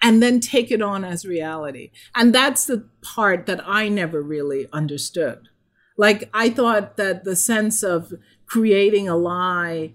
[0.03, 1.90] and then take it on as reality.
[2.14, 5.49] And that's the part that I never really understood.
[5.97, 8.12] Like, I thought that the sense of
[8.47, 9.92] creating a lie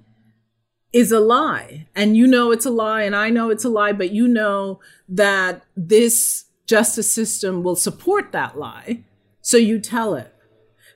[0.91, 1.87] is a lie.
[1.95, 4.79] And you know it's a lie, and I know it's a lie, but you know
[5.07, 9.03] that this justice system will support that lie.
[9.41, 10.33] So you tell it.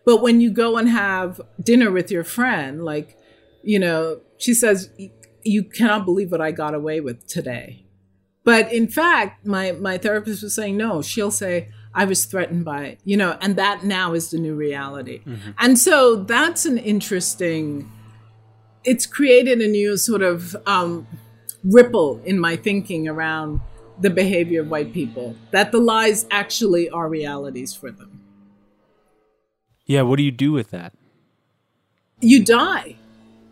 [0.05, 3.17] But when you go and have dinner with your friend, like,
[3.63, 4.89] you know, she says,
[5.43, 7.85] You cannot believe what I got away with today.
[8.43, 12.97] But in fact, my, my therapist was saying, No, she'll say, I was threatened by,
[13.05, 15.19] you know, and that now is the new reality.
[15.19, 15.51] Mm-hmm.
[15.57, 17.89] And so that's an interesting,
[18.83, 21.07] it's created a new sort of um,
[21.63, 23.61] ripple in my thinking around
[23.99, 28.21] the behavior of white people, that the lies actually are realities for them.
[29.85, 30.93] Yeah, what do you do with that?
[32.19, 32.95] You die.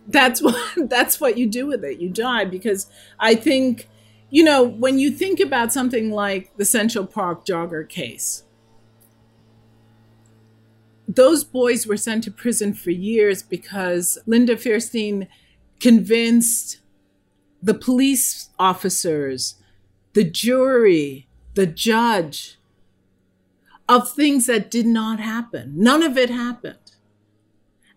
[0.08, 2.00] That's what that's what you do with it.
[2.00, 2.88] You die because
[3.20, 3.88] I think
[4.34, 8.42] you know, when you think about something like the Central Park jogger case,
[11.08, 15.28] those boys were sent to prison for years because Linda Fairstein
[15.80, 16.80] convinced
[17.62, 19.54] the police officers
[20.14, 22.58] the jury, the judge,
[23.90, 25.74] of things that did not happen.
[25.76, 26.78] None of it happened.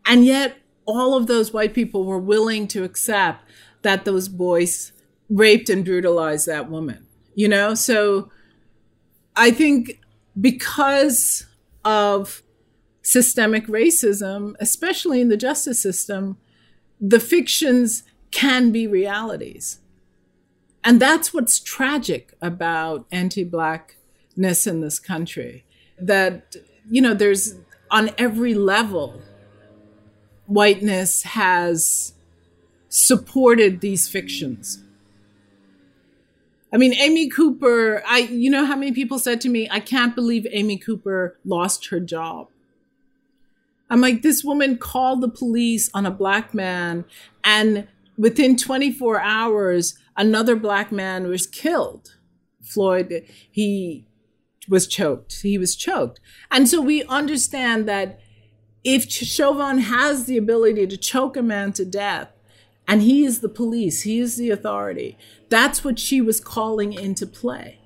[0.04, 3.44] And yet, all of those white people were willing to accept
[3.82, 4.92] that those boys
[5.28, 7.74] raped and brutalized that woman, you know?
[7.74, 8.30] So
[9.34, 10.00] I think
[10.40, 11.46] because
[11.84, 12.42] of
[13.02, 16.38] systemic racism, especially in the justice system,
[17.00, 19.80] the fictions can be realities.
[20.86, 25.64] And that's what's tragic about anti blackness in this country.
[25.98, 26.54] That,
[26.88, 27.56] you know, there's
[27.90, 29.20] on every level,
[30.46, 32.14] whiteness has
[32.88, 34.84] supported these fictions.
[36.72, 40.14] I mean, Amy Cooper, I you know how many people said to me, I can't
[40.14, 42.46] believe Amy Cooper lost her job.
[43.90, 47.04] I'm like, this woman called the police on a black man
[47.42, 52.16] and within 24 hours another black man was killed.
[52.62, 54.06] Floyd, he
[54.68, 55.42] was choked.
[55.42, 56.20] He was choked.
[56.50, 58.20] And so we understand that
[58.84, 62.30] if Chauvin has the ability to choke a man to death,
[62.88, 67.26] and he is the police, he is the authority, that's what she was calling into
[67.26, 67.80] play.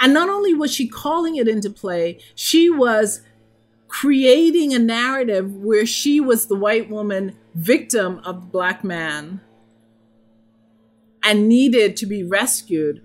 [0.00, 3.22] And not only was she calling it into play, she was
[3.86, 9.40] creating a narrative where she was the white woman victim of the black man
[11.22, 13.02] and needed to be rescued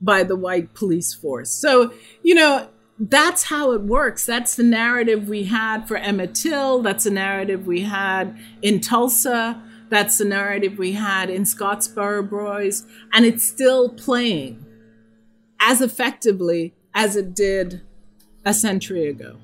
[0.00, 1.50] by the white police force.
[1.50, 1.92] So,
[2.22, 2.68] you know,
[2.98, 4.24] that's how it works.
[4.26, 6.82] That's the narrative we had for Emmett Till.
[6.82, 9.60] That's the narrative we had in Tulsa.
[9.88, 12.84] That's the narrative we had in Scottsboro Boys.
[13.12, 14.64] And it's still playing
[15.60, 17.82] as effectively as it did
[18.44, 19.38] a century ago.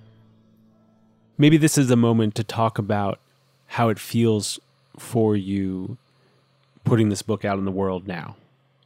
[1.39, 3.19] Maybe this is a moment to talk about
[3.67, 4.61] how it feels
[4.99, 5.97] for you
[6.85, 8.37] putting this book out in the world now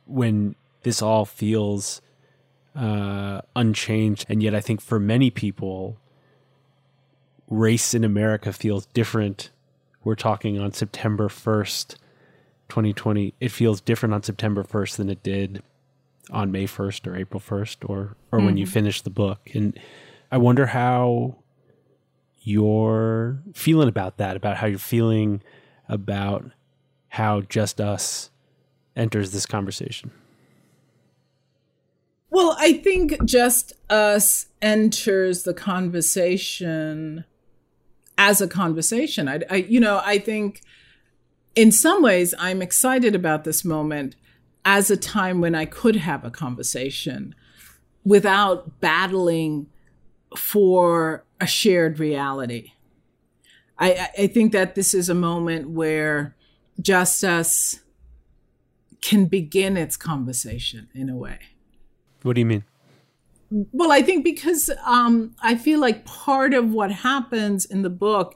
[0.06, 2.00] when this all feels
[2.76, 4.26] uh, unchanged.
[4.28, 5.96] And yet, I think for many people,
[7.48, 9.50] race in America feels different.
[10.02, 11.96] We're talking on September 1st,
[12.68, 13.34] 2020.
[13.40, 15.62] It feels different on September 1st than it did
[16.30, 18.46] on May 1st or April 1st or, or mm-hmm.
[18.46, 18.72] when you mm-hmm.
[18.72, 19.50] finish the book.
[19.54, 19.78] And
[20.30, 21.36] I wonder how
[22.40, 25.42] you're feeling about that, about how you're feeling
[25.88, 26.50] about
[27.14, 28.30] how Just Us
[28.96, 30.10] enters this conversation?
[32.28, 37.24] Well, I think Just Us enters the conversation
[38.18, 39.28] as a conversation.
[39.28, 40.62] I, I, you know, I think
[41.54, 44.16] in some ways I'm excited about this moment
[44.64, 47.32] as a time when I could have a conversation
[48.04, 49.68] without battling
[50.36, 52.72] for a shared reality.
[53.78, 56.34] I, I think that this is a moment where
[56.80, 57.80] Just Us
[59.00, 61.38] can begin its conversation in a way.
[62.22, 62.64] What do you mean?
[63.50, 68.34] Well, I think because um, I feel like part of what happens in the book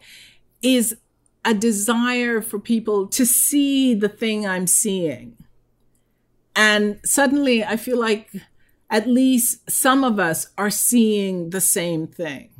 [0.62, 0.96] is
[1.44, 5.36] a desire for people to see the thing I'm seeing.
[6.54, 8.30] And suddenly I feel like
[8.90, 12.50] at least some of us are seeing the same thing.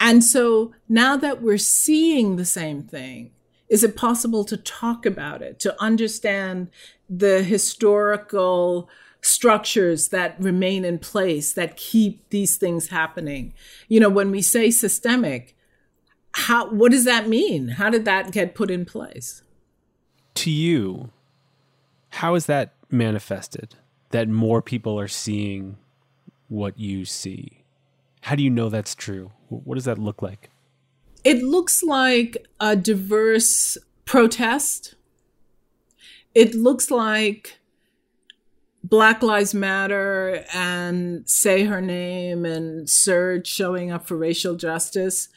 [0.00, 3.32] And so now that we're seeing the same thing,
[3.68, 6.68] is it possible to talk about it, to understand
[7.08, 8.88] the historical
[9.20, 13.54] structures that remain in place that keep these things happening?
[13.88, 15.56] You know, when we say systemic,
[16.32, 17.68] how what does that mean?
[17.68, 19.42] How did that get put in place?
[20.34, 21.10] To you,
[22.10, 23.74] how is that manifested?
[24.10, 25.78] That more people are seeing
[26.48, 27.64] what you see?
[28.22, 29.32] How do you know that's true?
[29.48, 30.50] What does that look like?
[31.26, 34.94] It looks like a diverse protest.
[36.36, 37.58] It looks like
[38.84, 45.28] Black Lives Matter and Say Her Name and SURJ showing up for racial justice.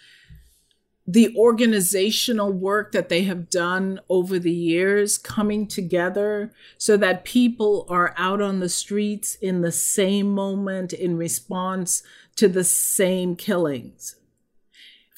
[1.07, 7.87] The organizational work that they have done over the years coming together so that people
[7.89, 12.03] are out on the streets in the same moment in response
[12.35, 14.17] to the same killings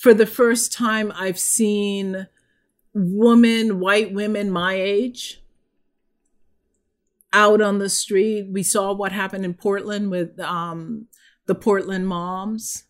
[0.01, 2.25] for the first time, I've seen
[2.91, 5.43] women, white women my age,
[7.31, 8.47] out on the street.
[8.51, 11.05] We saw what happened in Portland with um,
[11.45, 12.85] the Portland moms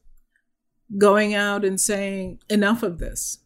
[0.97, 3.39] going out and saying, enough of this.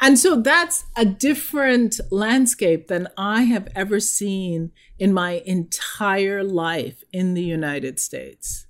[0.00, 7.04] And so that's a different landscape than I have ever seen in my entire life
[7.12, 8.65] in the United States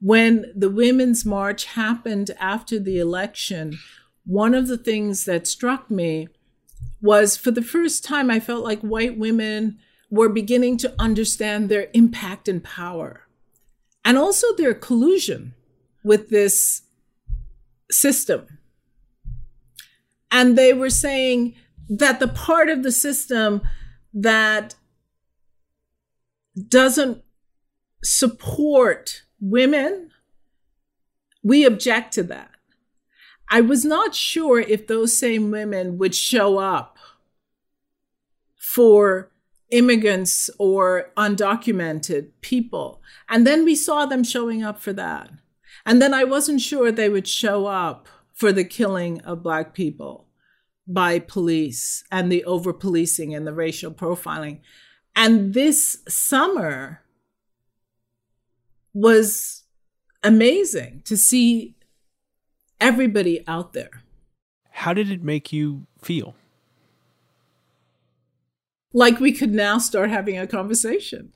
[0.00, 3.78] when the Women's March happened after the election,
[4.24, 6.28] one of the things that struck me
[7.00, 9.78] was for the first time, I felt like white women
[10.10, 13.26] were beginning to understand their impact and power
[14.04, 15.54] and also their collusion
[16.04, 16.82] with this
[17.90, 18.58] system.
[20.30, 21.54] And they were saying
[21.88, 23.62] that the part of the system
[24.14, 24.74] that
[26.68, 27.22] doesn't
[28.02, 30.10] support women,
[31.42, 32.50] we object to that.
[33.50, 36.98] I was not sure if those same women would show up
[38.56, 39.30] for
[39.70, 43.02] immigrants or undocumented people.
[43.28, 45.30] And then we saw them showing up for that.
[45.86, 50.26] And then I wasn't sure they would show up for the killing of Black people
[50.86, 54.60] by police and the over policing and the racial profiling.
[55.14, 57.02] And this summer,
[59.00, 59.62] was
[60.22, 61.76] amazing to see
[62.80, 64.02] everybody out there.
[64.70, 66.34] How did it make you feel?
[68.92, 71.32] Like we could now start having a conversation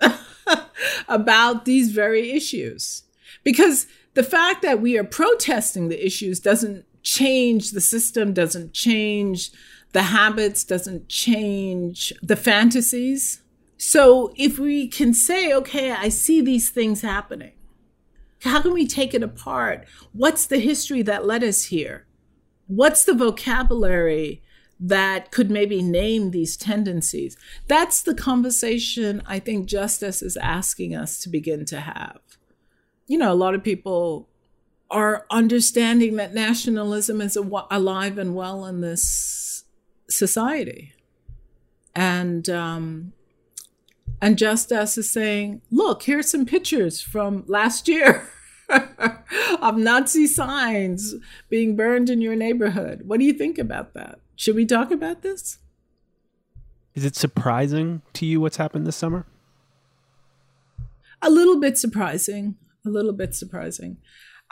[1.08, 3.04] about these very issues.
[3.44, 9.50] Because the fact that we are protesting the issues doesn't change the system, doesn't change
[9.92, 13.41] the habits, doesn't change the fantasies.
[13.85, 17.55] So if we can say, okay, I see these things happening,
[18.43, 19.89] how can we take it apart?
[20.12, 22.07] What's the history that led us here?
[22.68, 24.41] What's the vocabulary
[24.78, 27.37] that could maybe name these tendencies?
[27.66, 32.20] That's the conversation I think Just Us is asking us to begin to have.
[33.09, 34.28] You know, a lot of people
[34.93, 39.64] are understanding that nationalism is alive and well in this
[40.09, 40.93] society.
[41.97, 43.12] And um,
[44.23, 48.31] and Just Us is saying, look, here's some pictures from last year
[49.61, 51.16] of Nazi signs
[51.51, 53.03] being burned in your neighborhood.
[53.05, 54.20] What do you think about that?
[54.37, 55.59] Should we talk about this?
[56.95, 59.27] Is it surprising to you what's happened this summer?
[61.20, 62.55] A little bit surprising.
[62.87, 63.97] A little bit surprising.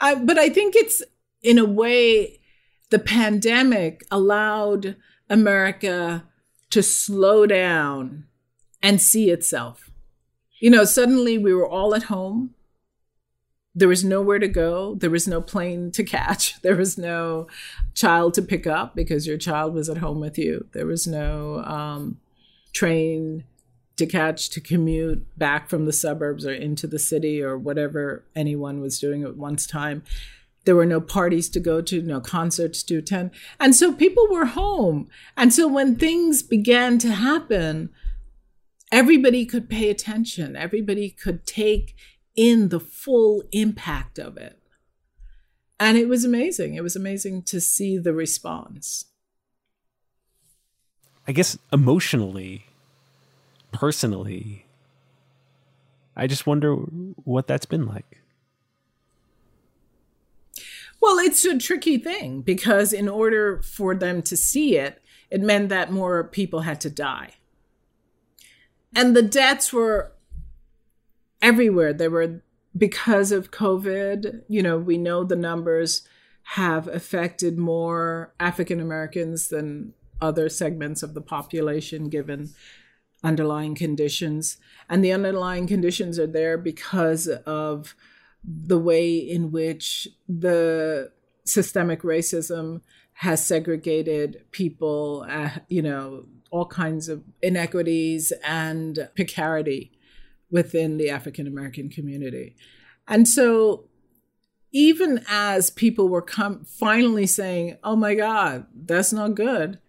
[0.01, 1.01] I, but I think it's,
[1.41, 2.41] in a way,
[2.89, 4.97] the pandemic allowed
[5.29, 6.25] America
[6.71, 8.25] to slow down
[8.81, 9.91] and see itself.
[10.59, 12.53] You know, suddenly we were all at home.
[13.73, 14.95] There was nowhere to go.
[14.95, 16.55] There was no plane to catch.
[16.61, 17.47] There was no
[17.93, 20.67] child to pick up because your child was at home with you.
[20.73, 22.19] There was no um,
[22.73, 23.45] train
[23.97, 28.81] to catch to commute back from the suburbs or into the city or whatever anyone
[28.81, 30.03] was doing at once time.
[30.65, 33.31] There were no parties to go to, no concerts to attend.
[33.59, 35.07] And so people were home.
[35.35, 37.89] And so when things began to happen,
[38.91, 41.95] everybody could pay attention, everybody could take
[42.35, 44.59] in the full impact of it.
[45.79, 46.75] And it was amazing.
[46.75, 49.05] It was amazing to see the response.
[51.27, 52.65] I guess emotionally,
[53.71, 54.65] personally,
[56.15, 58.21] I just wonder what that's been like.
[60.99, 65.69] Well, it's a tricky thing because in order for them to see it, it meant
[65.69, 67.31] that more people had to die.
[68.95, 70.11] And the deaths were
[71.41, 71.93] everywhere.
[71.93, 72.41] They were
[72.77, 74.43] because of COVID.
[74.47, 76.07] You know, we know the numbers
[76.43, 82.49] have affected more African Americans than other segments of the population given
[83.23, 84.57] underlying conditions.
[84.89, 87.95] And the underlying conditions are there because of
[88.43, 91.11] the way in which the
[91.45, 92.81] systemic racism
[93.13, 99.91] has segregated people, uh, you know, all kinds of inequities and precarity
[100.51, 102.55] within the African American community.
[103.07, 103.85] And so
[104.71, 109.79] even as people were com- finally saying, "Oh my god, that's not good."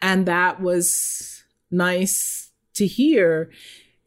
[0.00, 3.50] And that was nice to hear.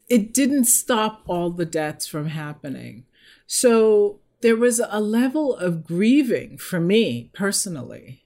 [0.08, 3.04] It didn't stop all the deaths from happening.
[3.46, 8.24] So there was a level of grieving for me personally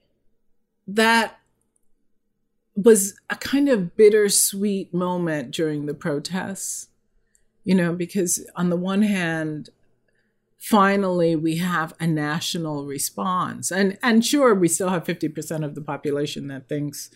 [0.86, 1.38] that
[2.76, 6.88] was a kind of bittersweet moment during the protests,
[7.64, 9.70] you know, because on the one hand,
[10.58, 13.70] finally we have a national response.
[13.70, 17.10] And and sure, we still have 50% of the population that thinks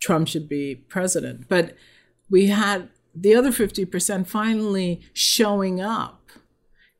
[0.00, 1.74] Trump should be president, but
[2.28, 6.28] we had the other 50% finally showing up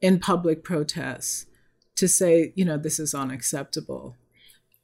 [0.01, 1.47] in public protests
[1.97, 4.17] to say, you know, this is unacceptable.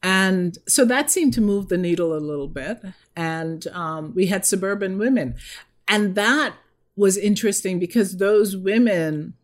[0.02, 2.82] And so that seemed to move the needle a little bit.
[3.16, 5.36] And um, we had suburban women.
[5.86, 6.54] And that
[6.96, 9.34] was interesting because those women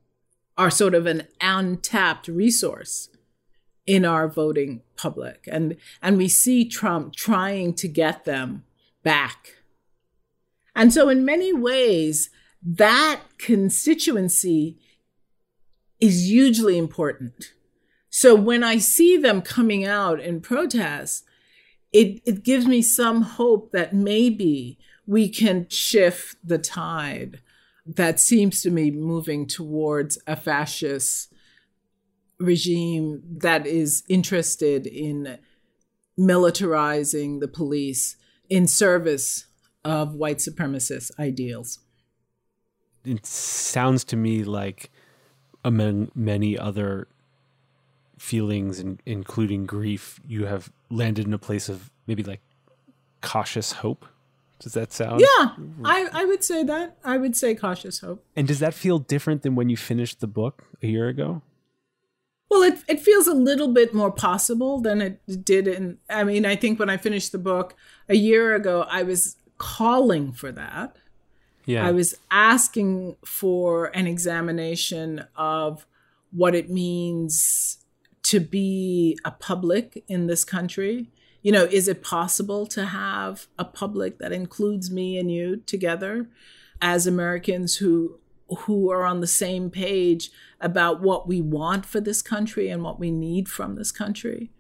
[0.57, 3.09] are sort of an untapped resource
[3.87, 5.49] in our voting public.
[5.51, 8.65] And, and we see Trump trying to get them
[9.03, 9.55] back.
[10.75, 12.31] And so, in many ways,
[12.63, 14.79] that constituency
[16.01, 17.53] is hugely important.
[18.21, 21.25] So when I see them coming out in protest,
[21.93, 27.41] it, it gives me some hope that maybe we can shift the tide
[27.87, 31.33] that seems to me moving towards a fascist
[32.41, 35.39] regime that is interested in
[36.19, 38.17] militarizing the police
[38.51, 39.47] in service
[39.85, 41.79] of white supremacist ideals.
[43.05, 44.91] It sounds to me like
[45.65, 47.07] among many other
[48.19, 52.41] feelings, in, including grief, you have landed in a place of maybe like
[53.23, 54.07] cautious hope.
[54.61, 55.21] Does that sound?
[55.21, 55.51] Yeah,
[55.85, 56.97] I, I would say that.
[57.05, 58.25] I would say cautious hope.
[58.35, 61.43] And does that feel different than when you finished the book a year ago?
[62.51, 65.99] Well, it, it feels a little bit more possible than it did in.
[66.11, 67.77] I mean, I think when I finished the book
[68.09, 70.97] a year ago, I was calling for that.
[71.67, 71.87] Yeah.
[71.87, 75.87] I was asking for an examination of
[76.33, 77.78] what it means
[78.29, 81.09] to be a public in this country.
[81.41, 86.29] You know, is it possible to have a public that includes me and you together
[86.83, 88.19] as Americans who
[88.61, 92.99] who are on the same page about what we want for this country and what
[92.99, 94.51] we need from this country?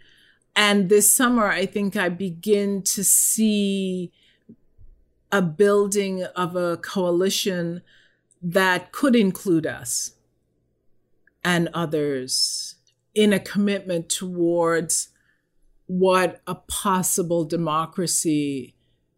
[0.56, 4.12] And this summer, I think I begin to see
[5.30, 7.82] a building of a coalition
[8.42, 10.12] that could include us
[11.44, 12.67] and others
[13.18, 15.08] in a commitment towards
[15.88, 18.76] what a possible democracy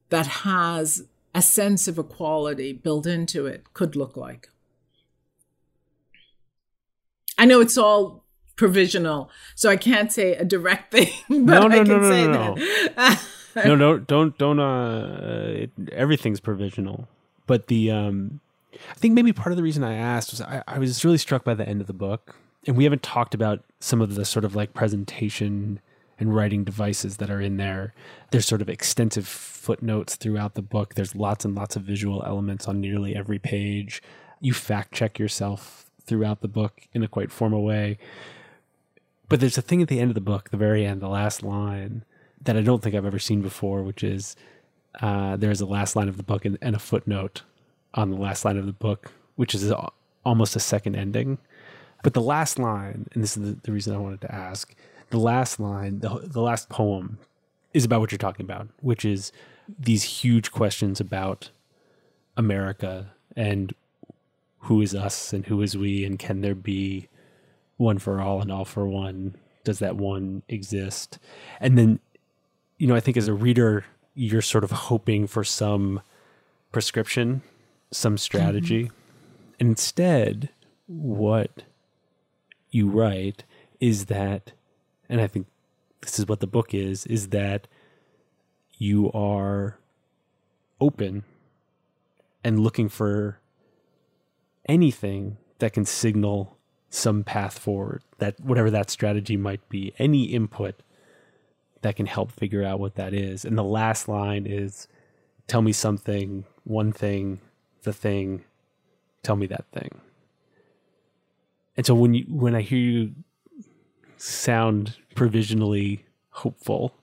[0.08, 4.48] that has a sense of equality built into it could look like.
[7.36, 8.24] I know it's all
[8.56, 12.10] provisional, so I can't say a direct thing, but no, no, I can no, no,
[12.10, 12.54] say no,
[12.96, 13.26] that.
[13.66, 14.60] no, no, don't, don't.
[14.60, 17.06] Uh, it, everything's provisional,
[17.46, 18.40] but the um,
[18.72, 21.44] I think maybe part of the reason I asked was I, I was really struck
[21.44, 22.36] by the end of the book,
[22.66, 25.80] and we haven't talked about some of the sort of like presentation
[26.18, 27.94] and writing devices that are in there.
[28.30, 30.94] There's sort of extensive footnotes throughout the book.
[30.94, 34.02] There's lots and lots of visual elements on nearly every page.
[34.38, 37.98] You fact check yourself throughout the book in a quite formal way.
[39.28, 41.42] But there's a thing at the end of the book, the very end, the last
[41.42, 42.04] line,
[42.42, 44.36] that I don't think I've ever seen before, which is
[45.00, 47.42] uh, there's a last line of the book and, and, a footnote
[47.94, 49.72] on the last line of the book, which is
[50.24, 51.38] almost a second ending.
[52.02, 54.74] But the last line, and this is the, the reason I wanted to ask,
[55.10, 57.18] the last line, the, the last poem
[57.74, 59.32] is about what you're talking about, which is
[59.78, 61.50] these huge questions about
[62.36, 63.74] America and
[64.60, 67.08] who is us and who is we, and can there be
[67.76, 69.36] one for all and all for one?
[69.64, 71.18] Does that one exist?
[71.60, 72.00] And then,
[72.78, 73.84] you know, I think as a reader,
[74.14, 76.02] you're sort of hoping for some
[76.72, 77.42] prescription,
[77.90, 78.84] some strategy.
[78.84, 78.94] Mm-hmm.
[79.60, 80.50] And instead,
[80.86, 81.62] what
[82.70, 83.44] you write
[83.80, 84.52] is that,
[85.08, 85.46] and I think
[86.02, 87.66] this is what the book is, is that
[88.78, 89.78] you are
[90.80, 91.24] open
[92.42, 93.38] and looking for
[94.66, 96.56] anything that can signal
[96.88, 100.82] some path forward that whatever that strategy might be any input
[101.82, 103.44] that can help figure out what that is.
[103.44, 104.88] And the last line is
[105.46, 107.40] tell me something one thing
[107.82, 108.44] the thing
[109.22, 110.00] tell me that thing
[111.80, 113.14] and so when you when i hear you
[114.18, 116.94] sound provisionally hopeful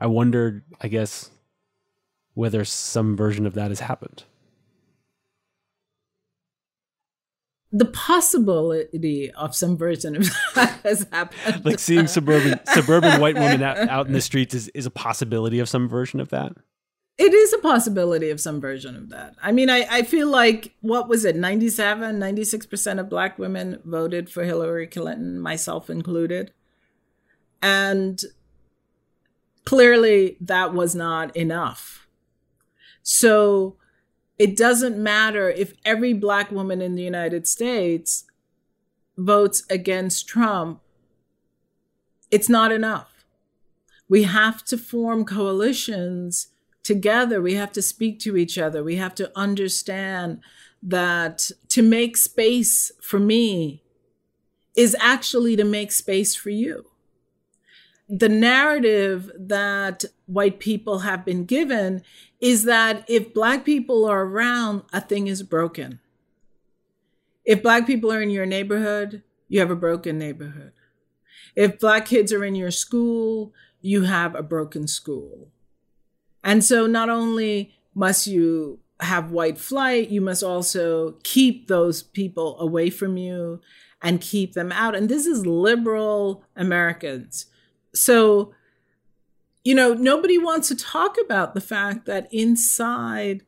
[0.00, 1.30] i wondered i guess
[2.34, 4.22] whether some version of that has happened
[7.72, 11.64] the possibility of some version of that has happened.
[11.64, 15.58] like seeing suburban suburban white women out, out in the streets is, is a possibility
[15.58, 16.52] of some version of that.
[17.18, 19.34] It is a possibility of some version of that.
[19.42, 24.30] I mean, I, I feel like, what was it, 97, 96% of black women voted
[24.30, 26.52] for Hillary Clinton, myself included.
[27.60, 28.22] And
[29.64, 32.06] clearly that was not enough.
[33.02, 33.76] So
[34.38, 38.24] it doesn't matter if every black woman in the United States
[39.16, 40.80] votes against Trump.
[42.30, 43.24] It's not enough.
[44.08, 46.48] We have to form coalitions
[46.88, 47.42] together.
[47.42, 48.82] We have to speak to each other.
[48.82, 50.40] We have to understand
[50.82, 53.82] that to make space for me
[54.74, 56.86] is actually to make space for you.
[58.08, 62.02] The narrative that white people have been given
[62.40, 66.00] is that if black people are around, a thing is broken.
[67.44, 70.72] If black people are in your neighborhood, you have a broken neighborhood.
[71.54, 75.48] If black kids are in your school, you have a broken school.
[76.44, 82.58] And so not only must you have white flight, you must also keep those people
[82.60, 83.60] away from you
[84.02, 84.94] and keep them out.
[84.94, 87.46] And this is liberal Americans.
[87.94, 88.54] So
[89.64, 93.42] you know, nobody wants to talk about the fact that inside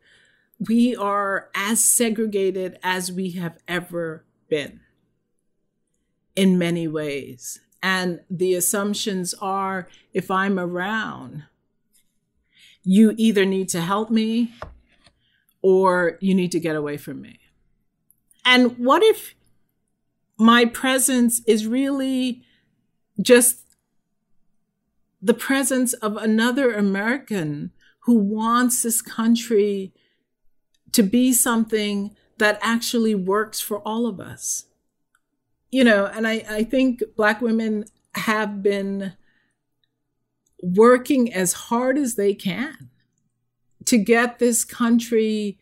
[0.59, 4.81] we are as segregated as we have ever been
[6.37, 7.61] in many ways.
[7.83, 11.45] And the assumptions are if I'm around,
[12.83, 14.55] you either need to help me
[15.63, 17.39] or you need to get away from me.
[18.45, 19.35] And what if
[20.39, 22.43] my presence is really
[23.21, 23.61] just
[25.21, 29.93] the presence of another American who wants this country
[30.93, 34.65] to be something that actually works for all of us.
[35.71, 39.13] You know, and I, I think Black women have been
[40.63, 42.91] working as hard as they can
[43.87, 45.59] to get this country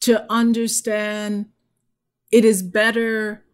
[0.00, 1.46] to understand
[2.30, 3.44] it is better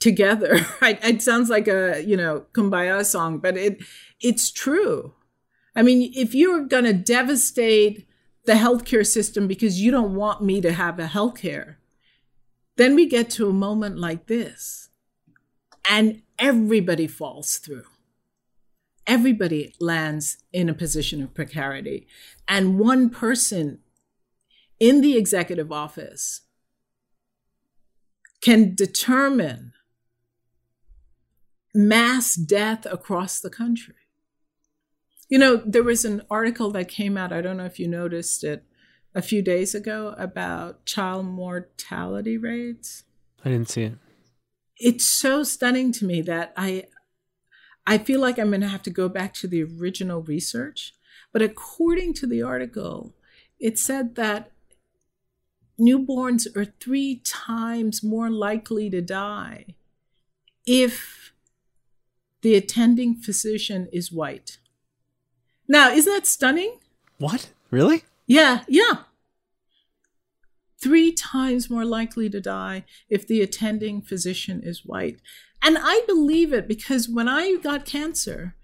[0.00, 0.60] together.
[0.82, 3.82] It sounds like a, you know, kumbaya song, but it
[4.20, 5.14] it's true.
[5.76, 8.06] I mean, if you're going to devastate
[8.44, 11.76] the healthcare system because you don't want me to have a healthcare,
[12.76, 14.90] then we get to a moment like this
[15.88, 17.84] and everybody falls through.
[19.06, 22.06] Everybody lands in a position of precarity.
[22.48, 23.80] And one person
[24.80, 26.42] in the executive office
[28.40, 29.72] can determine
[31.74, 33.94] mass death across the country.
[35.28, 38.44] You know, there was an article that came out, I don't know if you noticed
[38.44, 38.64] it,
[39.14, 43.04] a few days ago about child mortality rates.
[43.44, 43.94] I didn't see it.
[44.76, 46.84] It's so stunning to me that I
[47.86, 50.94] I feel like I'm going to have to go back to the original research,
[51.32, 53.14] but according to the article,
[53.60, 54.50] it said that
[55.78, 59.74] newborns are 3 times more likely to die
[60.66, 61.32] if
[62.42, 64.58] the attending physician is white.
[65.66, 66.78] Now, isn't that stunning?
[67.18, 67.50] What?
[67.70, 68.04] Really?
[68.26, 69.04] Yeah, yeah.
[70.84, 75.18] Three times more likely to die if the attending physician is white.
[75.62, 78.54] And I believe it because when I got cancer,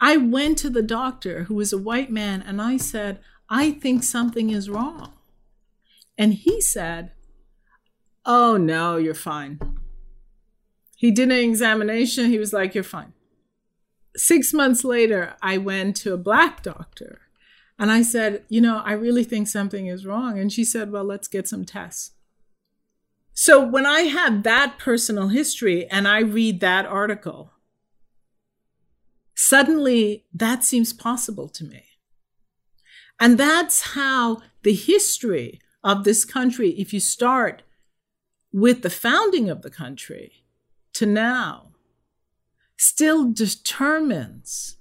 [0.00, 3.18] I went to the doctor who was a white man and I said,
[3.50, 5.14] I think something is wrong.
[6.16, 7.10] And he said,
[8.24, 9.58] Oh, no, you're fine.
[10.96, 12.30] He did an examination.
[12.30, 13.14] He was like, You're fine
[14.16, 17.20] six months later, I went to a black doctor
[17.78, 20.38] and I said, You know, I really think something is wrong.
[20.38, 22.12] And she said, Well, let's get some tests.
[23.32, 27.50] So when I have that personal history and I read that article,
[29.34, 31.84] suddenly that seems possible to me.
[33.18, 37.62] And that's how the history of this country, if you start
[38.52, 40.44] with the founding of the country
[40.94, 41.72] to now,
[42.76, 44.76] still determines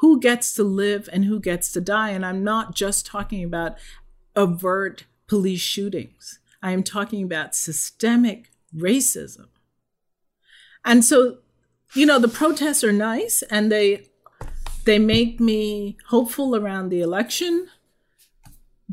[0.00, 2.10] who gets to live and who gets to die.
[2.10, 3.76] And I'm not just talking about
[4.34, 9.48] overt police shootings, I am talking about systemic racism.
[10.84, 11.38] And so,
[11.94, 14.06] you know, the protests are nice and they
[14.84, 17.68] they make me hopeful around the election.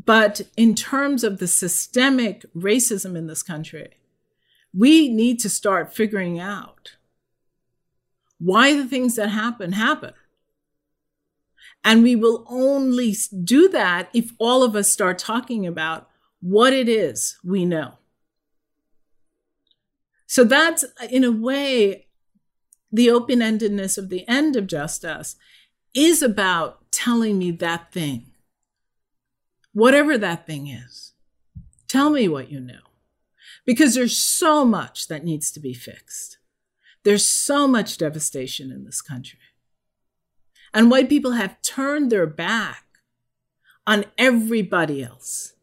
[0.04, 3.94] But in terms of the systemic racism in this country,
[4.74, 6.96] we need to start figuring out
[8.38, 10.12] why the things that happen happen.
[11.84, 13.14] And we will only
[13.44, 16.08] do that if all of us start talking about
[16.40, 17.94] what it is we know.
[20.26, 22.06] So that's, uh, in a way,
[22.92, 25.36] the open endedness of the end of Just Us
[25.94, 28.32] is about telling me that thing,
[29.72, 31.12] whatever that thing is.
[31.86, 32.80] Tell me what you know.
[33.64, 36.38] Because there's so much that needs to be fixed.
[37.04, 39.38] There's so much devastation in this country.
[40.78, 42.84] And white people have turned their back
[43.84, 45.54] on everybody else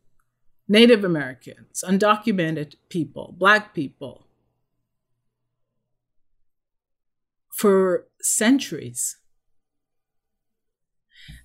[0.68, 4.28] Native Americans, undocumented people, Black people
[7.50, 9.16] for centuries.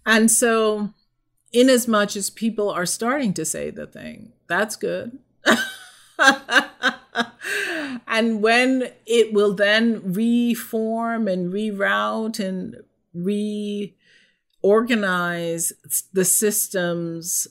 [0.05, 0.93] And so,
[1.53, 5.21] in as much as people are starting to say the thing, that's good.
[8.09, 12.83] and when it will then reform and reroute and
[13.13, 15.73] reorganize
[16.13, 17.49] the systems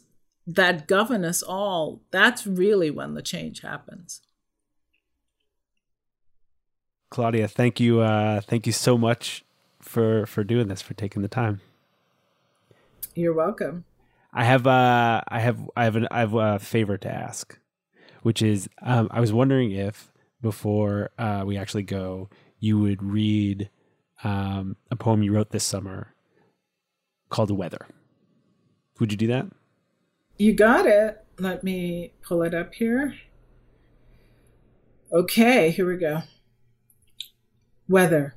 [0.48, 4.22] that govern us all, that's really when the change happens.
[7.10, 8.02] Claudia, thank you.
[8.02, 9.44] Uh, thank you so much
[9.82, 11.62] for for doing this, for taking the time.
[13.16, 13.86] You're welcome.
[14.32, 17.58] I have uh, I have I have an, I have a favor to ask,
[18.22, 22.30] which is um, I was wondering if before uh, we actually go,
[22.60, 23.70] you would read
[24.24, 26.14] um, a poem you wrote this summer
[27.30, 27.88] called "Weather."
[29.00, 29.48] Would you do that?
[30.38, 31.24] You got it.
[31.38, 33.16] Let me pull it up here.
[35.12, 36.24] Okay, here we go.
[37.88, 38.36] Weather.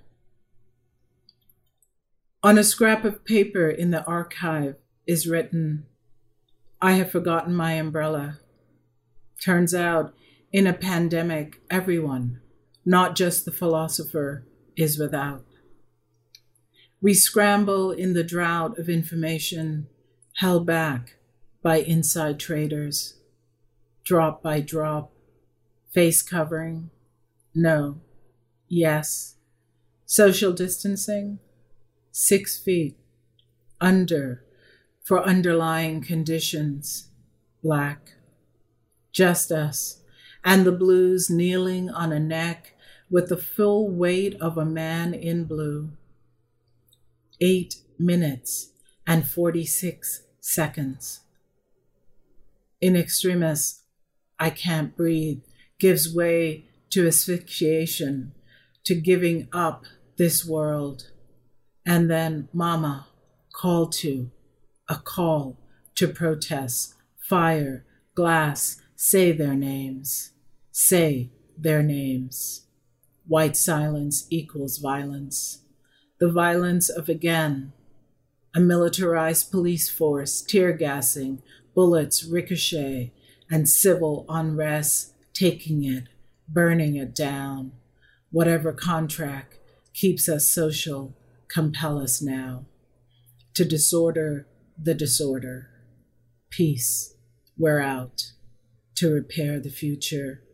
[2.43, 4.77] On a scrap of paper in the archive
[5.07, 5.87] is written,
[6.81, 8.41] I have forgotten my umbrella.
[9.41, 10.15] Turns out,
[10.53, 12.41] in a pandemic, everyone,
[12.85, 14.45] not just the philosopher,
[14.77, 15.45] is without.
[17.03, 19.89] We scramble in the drought of information
[20.37, 21.17] held back
[21.61, 23.15] by inside traders,
[24.05, 25.13] drop by drop,
[25.91, 26.91] face covering,
[27.57, 28.01] no,
[28.69, 29.35] yes,
[30.07, 31.41] social distancing,
[32.13, 32.97] six feet,
[33.81, 34.45] under,
[35.05, 37.09] for underlying conditions,
[37.65, 38.13] black,
[39.11, 40.03] just us,
[40.45, 42.77] and the blues kneeling on a neck
[43.11, 45.91] with the full weight of a man in blue
[47.43, 48.71] eight minutes
[49.05, 51.21] and 46 seconds.
[52.81, 53.83] In extremis,
[54.39, 55.43] I can't breathe,
[55.79, 58.33] gives way to asphyxiation,
[58.85, 59.85] to giving up
[60.19, 61.11] this world.
[61.85, 63.09] And then Mama,
[63.53, 64.31] call to,
[64.89, 65.59] a call
[65.97, 66.95] to protest,
[67.29, 67.85] fire,
[68.15, 70.31] glass, say their names,
[70.71, 72.67] say their names.
[73.27, 75.63] White silence equals violence
[76.23, 77.73] the violence of again
[78.55, 81.43] a militarized police force, tear gassing,
[81.75, 83.13] bullets ricochet,
[83.51, 86.05] and civil unrest taking it,
[86.49, 87.73] burning it down.
[88.31, 89.59] Whatever contract
[89.95, 91.17] keeps us social,
[91.49, 92.67] compel us now.
[93.55, 94.47] To disorder
[94.81, 95.71] the disorder.
[96.51, 97.17] Peace,
[97.59, 98.31] we're out.
[98.99, 100.45] To repair the future.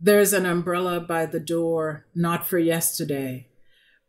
[0.00, 3.48] There's an umbrella by the door, not for yesterday,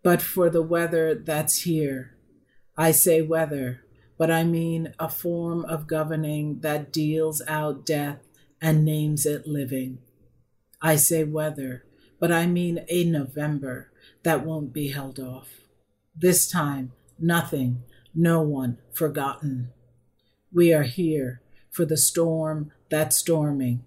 [0.03, 2.15] but for the weather that's here.
[2.77, 3.81] I say weather,
[4.17, 8.19] but I mean a form of governing that deals out death
[8.61, 9.99] and names it living.
[10.81, 11.85] I say weather,
[12.19, 13.91] but I mean a November
[14.23, 15.49] that won't be held off.
[16.15, 17.83] This time, nothing,
[18.13, 19.71] no one forgotten.
[20.51, 21.41] We are here
[21.71, 23.83] for the storm that's storming,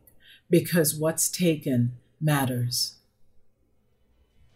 [0.51, 2.97] because what's taken matters.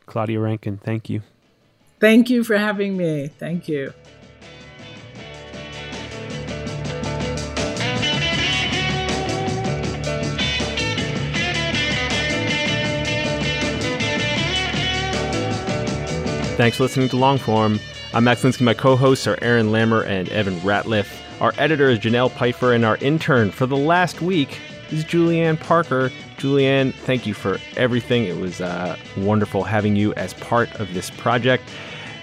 [0.06, 1.22] Claudia Rankine, thank you.
[2.01, 3.28] Thank you for having me.
[3.38, 3.92] Thank you.
[16.57, 17.80] Thanks for listening to Longform.
[18.12, 18.62] I'm Max Linsky.
[18.62, 21.07] My co-hosts are Aaron Lammer and Evan Ratliff.
[21.40, 24.59] Our editor is Janelle Pfeiffer, and our intern for the last week
[24.90, 26.11] is Julianne Parker.
[26.36, 28.24] Julianne, thank you for everything.
[28.24, 31.64] It was uh, wonderful having you as part of this project.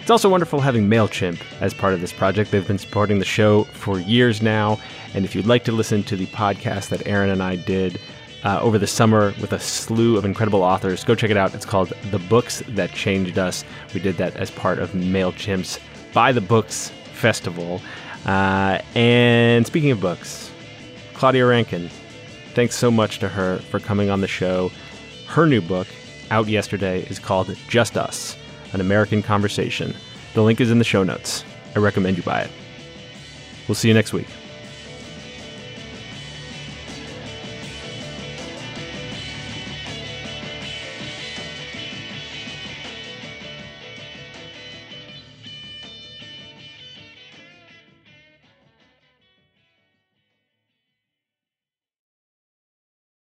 [0.08, 2.50] It's also wonderful having MailChimp as part of this project.
[2.50, 4.80] They've been supporting the show for years now.
[5.14, 8.00] And if you'd like to listen to the podcast that Aaron and I did
[8.46, 11.54] uh, over the summer with a slew of incredible authors, go check it out.
[11.54, 13.66] It's called The Books That Changed Us.
[13.94, 15.78] We did that as part of MailChimp's
[16.14, 17.82] Buy the Books Festival.
[18.26, 20.50] Uh, and speaking of books,
[21.16, 21.90] Claudia Rankine,
[22.54, 24.72] thanks so much to her for coming on the show.
[25.28, 25.90] Her new book,
[26.32, 28.38] out yesterday, is called Just Us
[28.74, 29.96] An American Conversation.
[30.34, 31.44] The link is in the show notes.
[31.76, 32.52] I recommend you buy it.
[33.68, 34.28] We'll see you next week.